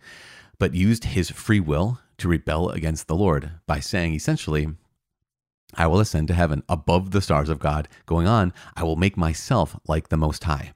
but 0.57 0.73
used 0.73 1.05
his 1.05 1.29
free 1.29 1.59
will 1.59 1.99
to 2.17 2.27
rebel 2.27 2.69
against 2.69 3.07
the 3.07 3.15
Lord 3.15 3.51
by 3.67 3.79
saying 3.79 4.13
essentially, 4.13 4.67
I 5.75 5.87
will 5.87 5.99
ascend 5.99 6.27
to 6.29 6.33
heaven 6.33 6.63
above 6.67 7.11
the 7.11 7.21
stars 7.21 7.49
of 7.49 7.59
God. 7.59 7.87
Going 8.05 8.27
on, 8.27 8.53
I 8.75 8.83
will 8.83 8.95
make 8.95 9.17
myself 9.17 9.79
like 9.87 10.09
the 10.09 10.17
Most 10.17 10.43
High. 10.43 10.73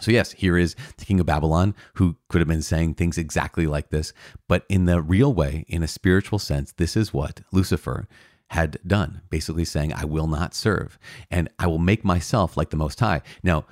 So, 0.00 0.10
yes, 0.10 0.32
here 0.32 0.56
is 0.56 0.74
the 0.96 1.04
king 1.04 1.20
of 1.20 1.26
Babylon 1.26 1.74
who 1.94 2.16
could 2.28 2.40
have 2.40 2.48
been 2.48 2.62
saying 2.62 2.94
things 2.94 3.18
exactly 3.18 3.66
like 3.66 3.90
this, 3.90 4.12
but 4.48 4.64
in 4.68 4.86
the 4.86 5.00
real 5.02 5.32
way, 5.32 5.64
in 5.68 5.82
a 5.82 5.88
spiritual 5.88 6.38
sense, 6.38 6.72
this 6.72 6.96
is 6.96 7.12
what 7.12 7.40
Lucifer 7.52 8.08
had 8.50 8.78
done, 8.86 9.20
basically 9.30 9.64
saying, 9.64 9.92
I 9.92 10.04
will 10.04 10.26
not 10.26 10.54
serve 10.54 10.98
and 11.30 11.48
I 11.58 11.66
will 11.66 11.78
make 11.78 12.04
myself 12.04 12.56
like 12.56 12.70
the 12.70 12.76
Most 12.76 13.00
High. 13.00 13.22
Now, 13.42 13.66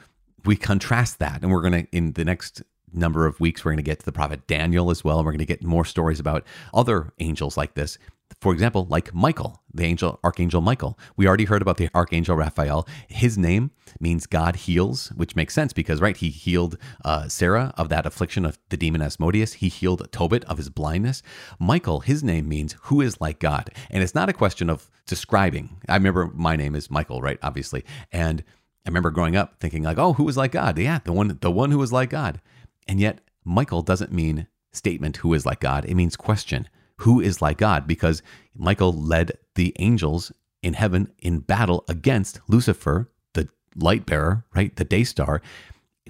we 0.44 0.56
contrast 0.56 1.18
that, 1.18 1.42
and 1.42 1.50
we're 1.50 1.62
going 1.62 1.86
to, 1.86 1.96
in 1.96 2.12
the 2.12 2.24
next 2.24 2.62
number 2.92 3.26
of 3.26 3.40
weeks, 3.40 3.64
we're 3.64 3.72
going 3.72 3.78
to 3.78 3.82
get 3.82 3.98
to 3.98 4.04
the 4.04 4.12
prophet 4.12 4.46
Daniel 4.46 4.90
as 4.90 5.02
well, 5.02 5.18
and 5.18 5.26
we're 5.26 5.32
going 5.32 5.38
to 5.40 5.44
get 5.44 5.62
more 5.64 5.84
stories 5.84 6.20
about 6.20 6.46
other 6.72 7.12
angels 7.18 7.56
like 7.56 7.74
this. 7.74 7.98
For 8.40 8.52
example, 8.52 8.86
like 8.90 9.14
Michael, 9.14 9.62
the 9.72 9.84
angel, 9.84 10.20
archangel 10.22 10.60
Michael. 10.60 10.98
We 11.16 11.26
already 11.26 11.44
heard 11.46 11.62
about 11.62 11.78
the 11.78 11.88
archangel 11.94 12.36
Raphael. 12.36 12.86
His 13.08 13.38
name 13.38 13.70
means 13.98 14.26
God 14.26 14.56
heals, 14.56 15.08
which 15.16 15.36
makes 15.36 15.54
sense 15.54 15.72
because, 15.72 16.00
right, 16.00 16.16
he 16.16 16.28
healed 16.28 16.76
uh, 17.04 17.28
Sarah 17.28 17.72
of 17.76 17.88
that 17.88 18.04
affliction 18.04 18.44
of 18.44 18.58
the 18.68 18.76
demon 18.76 19.00
Asmodeus. 19.00 19.54
He 19.54 19.68
healed 19.68 20.06
Tobit 20.12 20.44
of 20.44 20.58
his 20.58 20.68
blindness. 20.68 21.22
Michael, 21.58 22.00
his 22.00 22.22
name 22.22 22.48
means 22.48 22.76
who 22.82 23.00
is 23.00 23.20
like 23.20 23.38
God. 23.38 23.70
And 23.90 24.02
it's 24.02 24.14
not 24.14 24.28
a 24.28 24.34
question 24.34 24.68
of 24.68 24.90
describing. 25.06 25.78
I 25.88 25.94
remember 25.94 26.30
my 26.34 26.56
name 26.56 26.74
is 26.74 26.90
Michael, 26.90 27.22
right, 27.22 27.38
obviously. 27.42 27.84
And 28.12 28.44
I 28.84 28.90
remember 28.90 29.10
growing 29.10 29.36
up 29.36 29.60
thinking 29.60 29.82
like, 29.82 29.98
oh, 29.98 30.12
who 30.12 30.28
is 30.28 30.36
like 30.36 30.52
God? 30.52 30.78
Yeah, 30.78 30.98
the 31.04 31.12
one, 31.12 31.38
the 31.40 31.50
one 31.50 31.70
who 31.70 31.82
is 31.82 31.92
like 31.92 32.10
God. 32.10 32.40
And 32.86 33.00
yet 33.00 33.20
Michael 33.44 33.82
doesn't 33.82 34.12
mean 34.12 34.46
statement 34.72 35.18
who 35.18 35.32
is 35.32 35.46
like 35.46 35.60
God. 35.60 35.84
It 35.86 35.94
means 35.94 36.16
question 36.16 36.68
who 36.98 37.20
is 37.20 37.42
like 37.42 37.58
God 37.58 37.86
because 37.86 38.22
Michael 38.54 38.92
led 38.92 39.32
the 39.54 39.74
angels 39.78 40.32
in 40.62 40.74
heaven 40.74 41.12
in 41.18 41.40
battle 41.40 41.84
against 41.88 42.40
Lucifer, 42.48 43.10
the 43.34 43.48
light 43.74 44.06
bearer, 44.06 44.44
right? 44.54 44.74
The 44.74 44.84
day 44.84 45.04
star, 45.04 45.42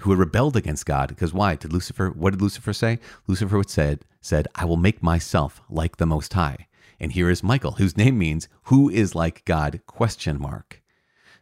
who 0.01 0.11
had 0.11 0.19
rebelled 0.19 0.55
against 0.55 0.85
God. 0.85 1.09
Because 1.09 1.33
why? 1.33 1.55
Did 1.55 1.73
Lucifer, 1.73 2.09
what 2.09 2.31
did 2.31 2.41
Lucifer 2.41 2.73
say? 2.73 2.99
Lucifer 3.27 3.61
said, 3.67 4.05
said, 4.21 4.47
I 4.55 4.65
will 4.65 4.77
make 4.77 5.03
myself 5.03 5.61
like 5.69 5.97
the 5.97 6.05
Most 6.05 6.33
High. 6.33 6.67
And 6.99 7.11
here 7.11 7.29
is 7.29 7.43
Michael, 7.43 7.73
whose 7.73 7.97
name 7.97 8.17
means 8.17 8.47
who 8.63 8.89
is 8.89 9.13
like 9.15 9.45
God? 9.45 9.81
Question 9.85 10.39
mark. 10.41 10.81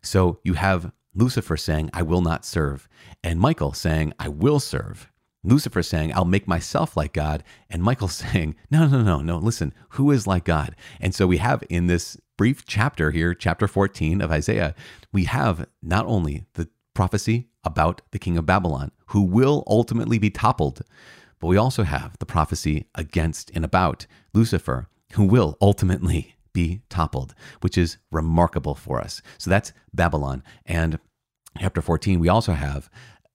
So 0.02 0.40
you 0.44 0.54
have 0.54 0.92
Lucifer 1.14 1.56
saying, 1.56 1.90
I 1.94 2.02
will 2.02 2.22
not 2.22 2.46
serve, 2.46 2.90
and 3.24 3.40
Michael 3.40 3.72
saying, 3.72 4.14
I 4.20 4.28
will 4.28 4.60
serve. 4.60 5.10
Lucifer 5.48 5.84
saying, 5.84 6.14
I'll 6.14 6.26
make 6.26 6.48
myself 6.48 6.98
like 6.98 7.14
God. 7.14 7.44
And 7.70 7.84
Michael 7.84 8.08
saying, 8.10 8.56
No, 8.70 8.88
no, 8.88 9.02
no, 9.02 9.22
no, 9.22 9.38
listen, 9.38 9.74
who 9.90 10.12
is 10.12 10.28
like 10.28 10.46
God? 10.46 10.76
And 11.00 11.14
so 11.14 11.28
we 11.28 11.38
have 11.38 11.64
in 11.70 11.88
this 11.88 12.18
brief 12.38 12.66
chapter 12.66 13.12
here, 13.12 13.34
chapter 13.34 13.68
14 13.68 14.22
of 14.22 14.32
Isaiah, 14.32 14.76
we 15.12 15.26
have 15.26 15.68
not 15.82 16.06
only 16.06 16.46
the 16.54 16.70
prophecy 16.94 17.48
about 17.64 18.02
the 18.12 18.20
king 18.20 18.38
of 18.38 18.46
Babylon, 18.46 18.92
who 19.08 19.22
will 19.22 19.64
ultimately 19.68 20.20
be 20.20 20.30
toppled, 20.30 20.82
but 21.40 21.48
we 21.48 21.58
also 21.58 21.84
have 21.84 22.18
the 22.20 22.26
prophecy 22.26 22.88
against 22.96 23.52
and 23.54 23.66
about 23.66 24.06
Lucifer, 24.34 24.88
who 25.14 25.26
will 25.26 25.58
ultimately 25.62 26.36
be 26.54 26.82
toppled, 26.90 27.36
which 27.62 27.78
is 27.78 27.98
remarkable 28.12 28.76
for 28.76 29.02
us. 29.02 29.22
So 29.38 29.50
that's 29.50 29.74
Babylon. 29.94 30.42
And 30.66 31.00
chapter 31.60 31.82
14, 31.82 32.20
we 32.20 32.30
also 32.30 32.54
have 32.54 32.90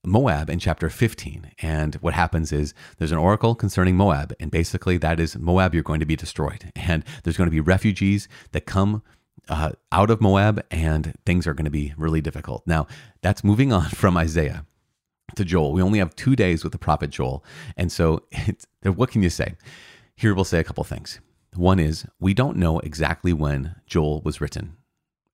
Moab 0.04 0.48
in 0.48 0.58
chapter 0.58 0.88
15. 0.88 1.52
And 1.60 1.94
what 1.96 2.14
happens 2.14 2.52
is 2.52 2.74
there's 2.98 3.12
an 3.12 3.18
oracle 3.18 3.54
concerning 3.54 3.96
Moab. 3.96 4.34
And 4.40 4.50
basically, 4.50 4.96
that 4.98 5.20
is 5.20 5.36
Moab, 5.36 5.74
you're 5.74 5.82
going 5.82 6.00
to 6.00 6.06
be 6.06 6.16
destroyed. 6.16 6.72
And 6.90 7.04
there's 7.22 7.36
going 7.36 7.46
to 7.46 7.52
be 7.52 7.60
refugees 7.60 8.26
that 8.50 8.66
come 8.66 9.02
uh, 9.48 9.72
out 9.92 10.10
of 10.10 10.20
Moab, 10.20 10.64
and 10.70 11.14
things 11.24 11.46
are 11.46 11.54
going 11.54 11.66
to 11.66 11.70
be 11.70 11.94
really 11.96 12.20
difficult. 12.20 12.66
Now, 12.66 12.86
that's 13.22 13.44
moving 13.44 13.72
on 13.72 13.88
from 13.90 14.16
Isaiah 14.16 14.66
to 15.36 15.44
Joel. 15.44 15.72
We 15.72 15.82
only 15.82 15.98
have 16.00 16.16
two 16.16 16.34
days 16.34 16.64
with 16.64 16.72
the 16.72 16.78
prophet 16.78 17.10
Joel. 17.10 17.44
And 17.76 17.92
so, 17.92 18.24
what 18.82 19.10
can 19.10 19.22
you 19.22 19.30
say? 19.30 19.54
Here 20.16 20.34
we'll 20.34 20.44
say 20.44 20.58
a 20.58 20.64
couple 20.64 20.84
things. 20.84 21.20
One 21.54 21.78
is 21.78 22.06
we 22.18 22.34
don't 22.34 22.56
know 22.56 22.78
exactly 22.80 23.32
when 23.32 23.76
Joel 23.86 24.20
was 24.22 24.40
written. 24.40 24.76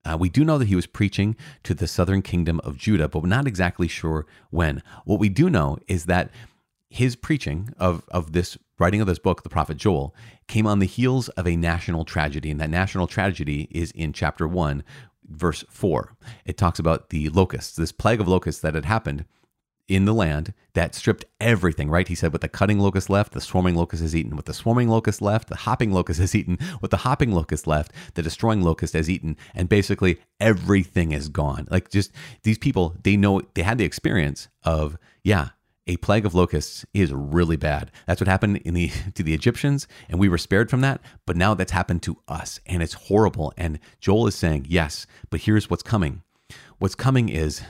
Uh, 0.07 0.16
we 0.16 0.29
do 0.29 0.45
know 0.45 0.59
that 0.59 0.69
he 0.69 0.77
was 0.77 0.87
preaching 0.87 1.37
to 1.64 1.75
the 1.75 1.88
southern 1.88 2.23
kingdom 2.23 2.61
of 2.61 2.77
Judah, 2.77 3.09
but 3.09 3.21
we're 3.21 3.29
not 3.29 3.47
exactly 3.47 3.88
sure 3.88 4.27
when. 4.51 4.83
What 5.05 5.19
we 5.19 5.29
do 5.29 5.51
know 5.51 5.79
is 5.88 6.05
that 6.07 6.31
his 6.88 7.16
preaching 7.16 7.71
of, 7.79 8.05
of 8.09 8.33
this 8.33 8.57
writing 8.79 9.01
of 9.01 9.07
this 9.07 9.19
book, 9.19 9.42
the 9.42 9.49
prophet 9.49 9.77
Joel, 9.77 10.14
came 10.47 10.66
on 10.66 10.79
the 10.79 10.87
heels 10.87 11.29
of 11.31 11.47
a 11.47 11.57
national 11.57 12.05
tragedy. 12.05 12.51
And 12.51 12.61
that 12.61 12.71
national 12.71 13.07
tragedy 13.07 13.69
is 13.71 13.90
in 13.92 14.12
chapter 14.12 14.47
1, 14.47 14.85
verse 15.29 15.64
4. 15.69 16.16
It 16.45 16.57
talks 16.57 16.79
about 16.79 17.11
the 17.11 17.29
locusts, 17.31 17.75
this 17.77 17.92
plague 17.92 18.21
of 18.21 18.29
locusts 18.29 18.61
that 18.62 18.75
had 18.75 18.85
happened 18.85 19.25
in 19.88 20.05
the 20.05 20.14
land 20.14 20.53
that 20.75 20.94
stripped 20.94 21.25
everything, 21.40 21.88
right? 21.88 22.09
He 22.09 22.14
said, 22.14 22.33
with 22.33 22.42
the 22.42 22.49
cutting 22.49 22.79
locust 22.79 23.09
left, 23.09 23.33
the 23.33 23.40
swarming 23.40 23.75
locust 23.75 24.03
is 24.03 24.16
eaten. 24.16 24.37
With 24.37 24.46
the 24.46 24.55
swarming 24.55 24.88
locust 24.88 25.22
left, 25.22 25.49
the 25.49 25.57
hopping 25.57 25.92
locust 25.92 26.20
is 26.20 26.35
eaten. 26.35 26.59
With 26.81 26.90
the 26.90 26.99
hopping 26.99 27.33
locust 27.33 27.66
left, 27.66 27.92
the 28.14 28.22
destroying 28.22 28.62
locust 28.62 28.94
has 28.94 29.09
eaten. 29.09 29.37
And 29.55 29.68
basically 29.68 30.18
everything 30.40 31.12
is 31.12 31.29
gone. 31.29 31.68
Like 31.70 31.90
just 31.90 32.12
these 32.42 32.59
people, 32.59 32.96
they 33.03 33.16
know, 33.16 33.42
they 33.55 33.62
had 33.62 33.79
the 33.79 33.85
experience 33.85 34.49
of, 34.64 34.99
yeah, 35.22 35.51
a 35.87 35.96
plague 35.99 36.27
of 36.27 36.35
locusts 36.35 36.85
is 36.92 37.12
really 37.12 37.57
bad. 37.57 37.92
That's 38.07 38.20
what 38.20 38.29
happened 38.29 38.59
in 38.59 38.75
the 38.75 38.90
to 39.14 39.22
the 39.22 39.35
Egyptians, 39.35 39.87
and 40.09 40.18
we 40.18 40.29
were 40.29 40.38
spared 40.38 40.68
from 40.68 40.81
that. 40.81 41.01
But 41.27 41.37
now 41.37 41.55
that's 41.55 41.72
happened 41.72 42.03
to 42.03 42.18
us, 42.27 42.61
and 42.66 42.83
it's 42.83 42.94
horrible. 42.94 43.53
And 43.57 43.79
Joel 44.01 44.27
is 44.27 44.35
saying, 44.35 44.66
yes, 44.68 45.07
but 45.31 45.42
here's 45.42 45.70
what's 45.70 45.83
coming. 45.83 46.22
What's 46.79 46.94
coming 46.94 47.29
is 47.29 47.62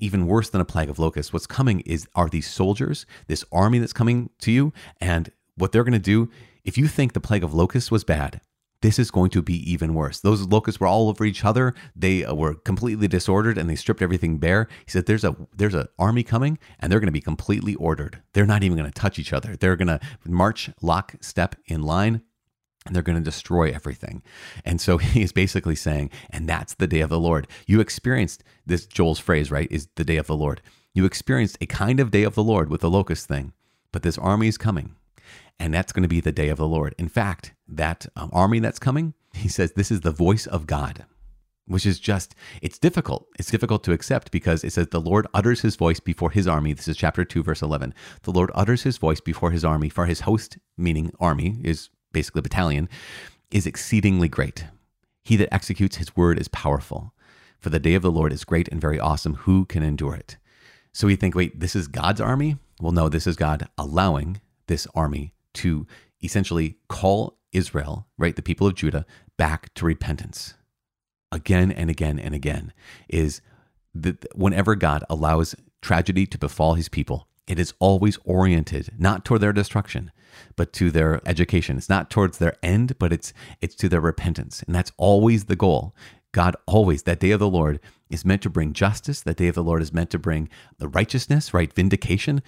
even 0.00 0.26
worse 0.26 0.50
than 0.50 0.60
a 0.60 0.64
plague 0.64 0.90
of 0.90 0.98
locusts. 0.98 1.32
What's 1.32 1.46
coming 1.46 1.80
is 1.80 2.06
are 2.14 2.28
these 2.28 2.48
soldiers, 2.48 3.06
this 3.26 3.44
army 3.52 3.78
that's 3.78 3.92
coming 3.92 4.30
to 4.40 4.50
you, 4.50 4.72
and 5.00 5.30
what 5.56 5.72
they're 5.72 5.84
going 5.84 5.92
to 5.92 5.98
do. 5.98 6.30
If 6.64 6.76
you 6.76 6.88
think 6.88 7.12
the 7.12 7.20
plague 7.20 7.44
of 7.44 7.54
locusts 7.54 7.90
was 7.90 8.04
bad, 8.04 8.40
this 8.82 8.98
is 8.98 9.10
going 9.10 9.30
to 9.30 9.42
be 9.42 9.70
even 9.70 9.94
worse. 9.94 10.20
Those 10.20 10.46
locusts 10.46 10.80
were 10.80 10.86
all 10.86 11.08
over 11.08 11.24
each 11.24 11.44
other. 11.44 11.74
They 11.94 12.24
uh, 12.24 12.34
were 12.34 12.54
completely 12.54 13.08
disordered 13.08 13.58
and 13.58 13.68
they 13.68 13.76
stripped 13.76 14.02
everything 14.02 14.38
bare. 14.38 14.68
He 14.84 14.90
said 14.90 15.06
there's 15.06 15.24
a 15.24 15.36
there's 15.54 15.74
an 15.74 15.86
army 15.98 16.22
coming 16.22 16.58
and 16.78 16.90
they're 16.90 17.00
going 17.00 17.08
to 17.08 17.12
be 17.12 17.20
completely 17.20 17.74
ordered. 17.74 18.22
They're 18.32 18.46
not 18.46 18.62
even 18.62 18.78
going 18.78 18.90
to 18.90 18.98
touch 18.98 19.18
each 19.18 19.32
other. 19.32 19.56
They're 19.56 19.76
going 19.76 19.88
to 19.88 20.00
march 20.24 20.70
lock 20.80 21.14
step 21.20 21.56
in 21.66 21.82
line 21.82 22.22
they're 22.86 23.02
going 23.02 23.18
to 23.18 23.24
destroy 23.24 23.70
everything. 23.70 24.22
And 24.64 24.80
so 24.80 24.98
he 24.98 25.22
is 25.22 25.32
basically 25.32 25.76
saying, 25.76 26.10
and 26.30 26.48
that's 26.48 26.74
the 26.74 26.86
day 26.86 27.00
of 27.00 27.10
the 27.10 27.20
Lord. 27.20 27.46
You 27.66 27.80
experienced 27.80 28.42
this, 28.64 28.86
Joel's 28.86 29.18
phrase, 29.18 29.50
right, 29.50 29.68
is 29.70 29.88
the 29.96 30.04
day 30.04 30.16
of 30.16 30.26
the 30.26 30.36
Lord. 30.36 30.62
You 30.92 31.04
experienced 31.04 31.58
a 31.60 31.66
kind 31.66 32.00
of 32.00 32.10
day 32.10 32.24
of 32.24 32.34
the 32.34 32.42
Lord 32.42 32.68
with 32.68 32.80
the 32.80 32.90
locust 32.90 33.28
thing, 33.28 33.52
but 33.92 34.02
this 34.02 34.18
army 34.18 34.48
is 34.48 34.58
coming, 34.58 34.96
and 35.58 35.72
that's 35.72 35.92
going 35.92 36.02
to 36.02 36.08
be 36.08 36.20
the 36.20 36.32
day 36.32 36.48
of 36.48 36.58
the 36.58 36.66
Lord. 36.66 36.94
In 36.98 37.08
fact, 37.08 37.54
that 37.68 38.06
um, 38.16 38.30
army 38.32 38.58
that's 38.58 38.80
coming, 38.80 39.14
he 39.32 39.48
says, 39.48 39.72
this 39.72 39.92
is 39.92 40.00
the 40.00 40.10
voice 40.10 40.46
of 40.46 40.66
God. 40.66 41.06
Which 41.66 41.86
is 41.86 42.00
just, 42.00 42.34
it's 42.60 42.80
difficult. 42.80 43.28
It's 43.38 43.50
difficult 43.50 43.84
to 43.84 43.92
accept 43.92 44.32
because 44.32 44.64
it 44.64 44.72
says 44.72 44.88
the 44.88 45.00
Lord 45.00 45.28
utters 45.32 45.60
his 45.60 45.76
voice 45.76 46.00
before 46.00 46.30
his 46.32 46.48
army. 46.48 46.72
This 46.72 46.88
is 46.88 46.96
chapter 46.96 47.24
2, 47.24 47.44
verse 47.44 47.62
11. 47.62 47.94
The 48.22 48.32
Lord 48.32 48.50
utters 48.56 48.82
his 48.82 48.98
voice 48.98 49.20
before 49.20 49.52
his 49.52 49.64
army, 49.64 49.88
for 49.88 50.06
his 50.06 50.20
host, 50.22 50.58
meaning 50.76 51.12
army, 51.20 51.60
is 51.62 51.88
basically 52.12 52.42
battalion, 52.42 52.88
is 53.50 53.66
exceedingly 53.66 54.28
great. 54.28 54.66
He 55.22 55.36
that 55.36 55.52
executes 55.52 55.96
his 55.96 56.16
word 56.16 56.38
is 56.38 56.48
powerful. 56.48 57.12
For 57.58 57.70
the 57.70 57.78
day 57.78 57.94
of 57.94 58.02
the 58.02 58.10
Lord 58.10 58.32
is 58.32 58.44
great 58.44 58.68
and 58.68 58.80
very 58.80 58.98
awesome. 58.98 59.34
Who 59.34 59.66
can 59.66 59.82
endure 59.82 60.14
it? 60.14 60.36
So 60.92 61.06
we 61.06 61.16
think, 61.16 61.34
wait, 61.34 61.60
this 61.60 61.76
is 61.76 61.88
God's 61.88 62.20
army? 62.20 62.56
Well, 62.80 62.92
no, 62.92 63.08
this 63.08 63.26
is 63.26 63.36
God 63.36 63.68
allowing 63.76 64.40
this 64.66 64.86
army 64.94 65.34
to 65.54 65.86
essentially 66.22 66.78
call 66.88 67.36
Israel, 67.52 68.06
right, 68.16 68.34
the 68.34 68.42
people 68.42 68.66
of 68.66 68.74
Judah, 68.74 69.04
back 69.36 69.72
to 69.74 69.84
repentance. 69.84 70.54
Again 71.32 71.70
and 71.70 71.90
again 71.90 72.18
and 72.18 72.34
again 72.34 72.72
is 73.08 73.40
that 73.94 74.26
whenever 74.34 74.74
God 74.74 75.04
allows 75.08 75.54
tragedy 75.80 76.26
to 76.26 76.38
befall 76.38 76.74
his 76.74 76.88
people, 76.88 77.28
it 77.46 77.58
is 77.58 77.74
always 77.78 78.18
oriented 78.24 78.90
not 78.98 79.24
toward 79.24 79.40
their 79.40 79.52
destruction, 79.52 80.12
but 80.56 80.72
to 80.74 80.90
their 80.90 81.20
education. 81.26 81.76
It's 81.76 81.88
not 81.88 82.10
towards 82.10 82.38
their 82.38 82.56
end, 82.62 82.98
but 82.98 83.12
it's 83.12 83.32
it's 83.60 83.74
to 83.76 83.88
their 83.88 84.00
repentance. 84.00 84.62
And 84.62 84.74
that's 84.74 84.92
always 84.96 85.46
the 85.46 85.56
goal. 85.56 85.94
God 86.32 86.54
always, 86.66 87.02
that 87.04 87.18
day 87.18 87.32
of 87.32 87.40
the 87.40 87.50
Lord 87.50 87.80
is 88.08 88.24
meant 88.24 88.42
to 88.42 88.50
bring 88.50 88.72
justice. 88.72 89.20
That 89.20 89.36
day 89.36 89.48
of 89.48 89.56
the 89.56 89.64
Lord 89.64 89.82
is 89.82 89.92
meant 89.92 90.10
to 90.10 90.18
bring 90.18 90.48
the 90.78 90.88
righteousness, 90.88 91.52
right? 91.52 91.72
Vindication. 91.72 92.42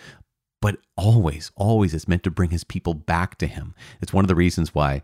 But 0.61 0.79
always, 0.97 1.51
always 1.57 1.93
is 1.93 2.07
meant 2.07 2.23
to 2.23 2.31
bring 2.31 2.51
his 2.51 2.63
people 2.63 2.95
back 2.95 3.37
to 3.39 3.49
him. 3.49 3.75
It's 4.01 4.13
one 4.13 4.25
of 4.25 4.29
the 4.29 4.37
reasons 4.37 4.73
why 4.73 5.03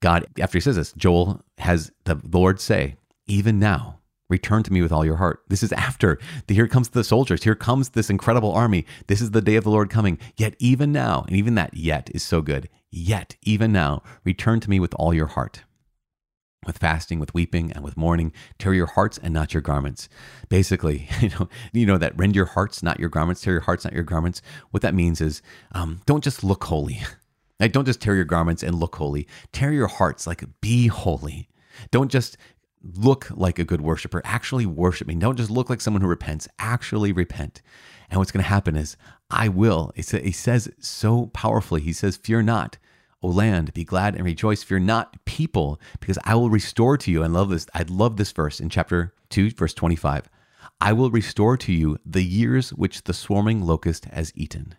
God, 0.00 0.26
after 0.40 0.58
he 0.58 0.60
says 0.60 0.76
this, 0.76 0.92
Joel 0.92 1.42
has 1.58 1.92
the 2.04 2.20
Lord 2.28 2.60
say, 2.60 2.96
even 3.26 3.60
now, 3.60 4.00
Return 4.28 4.64
to 4.64 4.72
me 4.72 4.82
with 4.82 4.90
all 4.90 5.04
your 5.04 5.16
heart. 5.16 5.42
This 5.48 5.62
is 5.62 5.72
after. 5.72 6.18
Here 6.48 6.66
comes 6.66 6.88
the 6.88 7.04
soldiers. 7.04 7.44
Here 7.44 7.54
comes 7.54 7.90
this 7.90 8.10
incredible 8.10 8.52
army. 8.52 8.84
This 9.06 9.20
is 9.20 9.30
the 9.30 9.40
day 9.40 9.54
of 9.54 9.64
the 9.64 9.70
Lord 9.70 9.88
coming. 9.88 10.18
Yet, 10.36 10.56
even 10.58 10.90
now, 10.90 11.24
and 11.28 11.36
even 11.36 11.54
that 11.54 11.74
yet 11.74 12.10
is 12.12 12.24
so 12.24 12.42
good. 12.42 12.68
Yet, 12.90 13.36
even 13.42 13.72
now, 13.72 14.02
return 14.24 14.58
to 14.60 14.70
me 14.70 14.80
with 14.80 14.94
all 14.94 15.14
your 15.14 15.28
heart. 15.28 15.62
With 16.66 16.78
fasting, 16.78 17.20
with 17.20 17.34
weeping, 17.34 17.70
and 17.70 17.84
with 17.84 17.96
mourning, 17.96 18.32
tear 18.58 18.74
your 18.74 18.86
hearts 18.86 19.18
and 19.18 19.32
not 19.32 19.54
your 19.54 19.60
garments. 19.60 20.08
Basically, 20.48 21.08
you 21.20 21.28
know, 21.28 21.48
you 21.72 21.86
know 21.86 21.98
that 21.98 22.18
rend 22.18 22.34
your 22.34 22.46
hearts, 22.46 22.82
not 22.82 22.98
your 22.98 23.08
garments. 23.08 23.42
Tear 23.42 23.52
your 23.54 23.62
hearts, 23.62 23.84
not 23.84 23.92
your 23.92 24.02
garments. 24.02 24.42
What 24.72 24.82
that 24.82 24.94
means 24.94 25.20
is, 25.20 25.40
um, 25.70 26.00
don't 26.06 26.24
just 26.24 26.42
look 26.42 26.64
holy. 26.64 27.00
Like, 27.58 27.72
don't 27.72 27.86
just 27.86 28.02
tear 28.02 28.14
your 28.14 28.26
garments 28.26 28.62
and 28.62 28.74
look 28.74 28.96
holy. 28.96 29.26
Tear 29.50 29.72
your 29.72 29.86
hearts, 29.86 30.26
like 30.26 30.44
be 30.60 30.88
holy. 30.88 31.48
Don't 31.90 32.10
just 32.10 32.36
look 32.94 33.28
like 33.30 33.58
a 33.58 33.64
good 33.64 33.80
worshiper. 33.80 34.22
Actually 34.24 34.66
worship 34.66 35.08
me. 35.08 35.14
Don't 35.14 35.36
just 35.36 35.50
look 35.50 35.70
like 35.70 35.80
someone 35.80 36.02
who 36.02 36.08
repents. 36.08 36.48
Actually 36.58 37.12
repent. 37.12 37.62
And 38.10 38.18
what's 38.18 38.30
going 38.30 38.42
to 38.42 38.48
happen 38.48 38.76
is 38.76 38.96
I 39.30 39.48
will. 39.48 39.92
He 39.94 40.02
says 40.02 40.70
so 40.78 41.26
powerfully. 41.26 41.80
He 41.80 41.92
says, 41.92 42.16
Fear 42.16 42.42
not, 42.42 42.78
O 43.22 43.28
land, 43.28 43.72
be 43.74 43.84
glad 43.84 44.14
and 44.14 44.24
rejoice. 44.24 44.62
Fear 44.62 44.80
not, 44.80 45.24
people, 45.24 45.80
because 46.00 46.18
I 46.24 46.34
will 46.34 46.50
restore 46.50 46.96
to 46.98 47.10
you. 47.10 47.24
I 47.24 47.26
love 47.26 47.48
this. 47.48 47.66
I 47.74 47.84
love 47.88 48.16
this 48.16 48.32
verse 48.32 48.60
in 48.60 48.68
chapter 48.68 49.14
2, 49.30 49.50
verse 49.50 49.74
25. 49.74 50.28
I 50.80 50.92
will 50.92 51.10
restore 51.10 51.56
to 51.56 51.72
you 51.72 51.98
the 52.04 52.22
years 52.22 52.70
which 52.72 53.04
the 53.04 53.14
swarming 53.14 53.62
locust 53.62 54.04
has 54.06 54.32
eaten. 54.34 54.74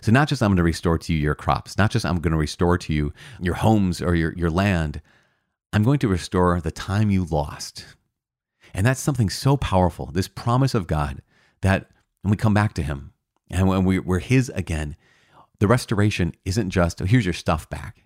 So, 0.00 0.12
not 0.12 0.28
just 0.28 0.42
I'm 0.42 0.50
going 0.50 0.56
to 0.56 0.62
restore 0.62 0.98
to 0.98 1.12
you 1.12 1.18
your 1.18 1.34
crops, 1.34 1.78
not 1.78 1.90
just 1.90 2.04
I'm 2.04 2.20
going 2.20 2.32
to 2.32 2.38
restore 2.38 2.78
to 2.78 2.92
you 2.92 3.12
your 3.40 3.54
homes 3.54 4.00
or 4.00 4.14
your, 4.14 4.32
your 4.34 4.50
land, 4.50 5.00
I'm 5.72 5.82
going 5.82 5.98
to 6.00 6.08
restore 6.08 6.60
the 6.60 6.70
time 6.70 7.10
you 7.10 7.24
lost. 7.24 7.84
And 8.74 8.86
that's 8.86 9.00
something 9.00 9.30
so 9.30 9.56
powerful, 9.56 10.06
this 10.06 10.28
promise 10.28 10.74
of 10.74 10.86
God 10.86 11.22
that 11.62 11.90
when 12.22 12.30
we 12.30 12.36
come 12.36 12.54
back 12.54 12.74
to 12.74 12.82
Him 12.82 13.12
and 13.50 13.68
when 13.68 13.84
we, 13.84 13.98
we're 13.98 14.18
His 14.18 14.48
again, 14.50 14.96
the 15.58 15.66
restoration 15.66 16.34
isn't 16.44 16.70
just, 16.70 17.00
oh, 17.00 17.06
here's 17.06 17.24
your 17.24 17.32
stuff 17.32 17.68
back. 17.70 18.04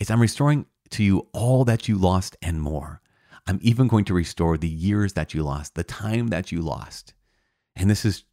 It's, 0.00 0.10
I'm 0.10 0.20
restoring 0.20 0.66
to 0.90 1.04
you 1.04 1.28
all 1.32 1.64
that 1.64 1.88
you 1.88 1.96
lost 1.96 2.36
and 2.42 2.60
more. 2.60 3.00
I'm 3.46 3.58
even 3.62 3.88
going 3.88 4.04
to 4.06 4.14
restore 4.14 4.58
the 4.58 4.68
years 4.68 5.14
that 5.14 5.34
you 5.34 5.42
lost, 5.42 5.74
the 5.74 5.84
time 5.84 6.28
that 6.28 6.52
you 6.52 6.60
lost. 6.60 7.14
And 7.76 7.88
this 7.88 8.04
is, 8.04 8.24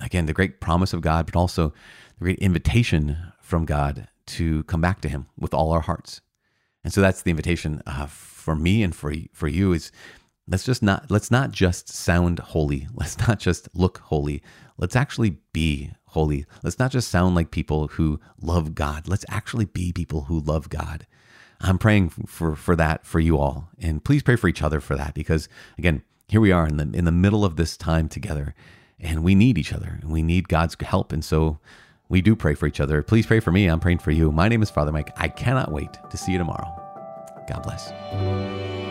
again, 0.00 0.26
the 0.26 0.32
great 0.32 0.60
promise 0.60 0.92
of 0.92 1.00
God, 1.00 1.26
but 1.26 1.36
also 1.36 1.72
the 2.18 2.24
great 2.24 2.38
invitation 2.38 3.16
from 3.40 3.64
God 3.64 4.08
to 4.26 4.62
come 4.64 4.80
back 4.80 5.00
to 5.00 5.08
Him 5.08 5.26
with 5.38 5.54
all 5.54 5.72
our 5.72 5.80
hearts. 5.80 6.20
And 6.82 6.92
so 6.92 7.00
that's 7.00 7.22
the 7.22 7.30
invitation 7.30 7.82
uh, 7.86 8.06
for 8.06 8.56
me 8.56 8.82
and 8.82 8.94
for 8.94 9.12
for 9.32 9.48
you 9.48 9.72
is 9.72 9.92
let's 10.48 10.64
just 10.64 10.82
not 10.82 11.10
let's 11.10 11.30
not 11.30 11.52
just 11.52 11.88
sound 11.88 12.38
holy. 12.38 12.88
Let's 12.94 13.18
not 13.18 13.38
just 13.38 13.68
look 13.74 13.98
holy. 13.98 14.42
Let's 14.76 14.96
actually 14.96 15.36
be 15.52 15.92
holy. 16.06 16.46
Let's 16.62 16.78
not 16.78 16.90
just 16.90 17.08
sound 17.08 17.34
like 17.34 17.50
people 17.50 17.88
who 17.88 18.20
love 18.40 18.74
God. 18.74 19.08
Let's 19.08 19.24
actually 19.28 19.66
be 19.66 19.92
people 19.92 20.22
who 20.22 20.40
love 20.40 20.68
God. 20.68 21.06
I'm 21.60 21.78
praying 21.78 22.10
for 22.10 22.56
for 22.56 22.74
that 22.76 23.04
for 23.04 23.20
you 23.20 23.38
all, 23.38 23.68
and 23.78 24.02
please 24.02 24.22
pray 24.22 24.36
for 24.36 24.48
each 24.48 24.62
other 24.62 24.80
for 24.80 24.96
that 24.96 25.14
because 25.14 25.48
again, 25.78 26.02
here 26.28 26.40
we 26.40 26.52
are 26.52 26.66
in 26.66 26.78
the 26.78 26.90
in 26.96 27.04
the 27.04 27.12
middle 27.12 27.44
of 27.44 27.56
this 27.56 27.76
time 27.76 28.08
together, 28.08 28.54
and 28.98 29.22
we 29.22 29.34
need 29.34 29.58
each 29.58 29.72
other 29.72 29.98
and 30.00 30.10
we 30.10 30.22
need 30.22 30.48
God's 30.48 30.76
help, 30.80 31.12
and 31.12 31.24
so 31.24 31.58
we 32.10 32.20
do 32.20 32.36
pray 32.36 32.54
for 32.54 32.66
each 32.66 32.80
other. 32.80 33.02
Please 33.02 33.24
pray 33.24 33.40
for 33.40 33.52
me. 33.52 33.66
I'm 33.66 33.80
praying 33.80 34.00
for 34.00 34.10
you. 34.10 34.30
My 34.30 34.48
name 34.48 34.62
is 34.62 34.68
Father 34.68 34.92
Mike. 34.92 35.14
I 35.16 35.28
cannot 35.28 35.72
wait 35.72 35.98
to 36.10 36.16
see 36.18 36.32
you 36.32 36.38
tomorrow. 36.38 36.76
God 37.48 37.62
bless. 37.62 38.89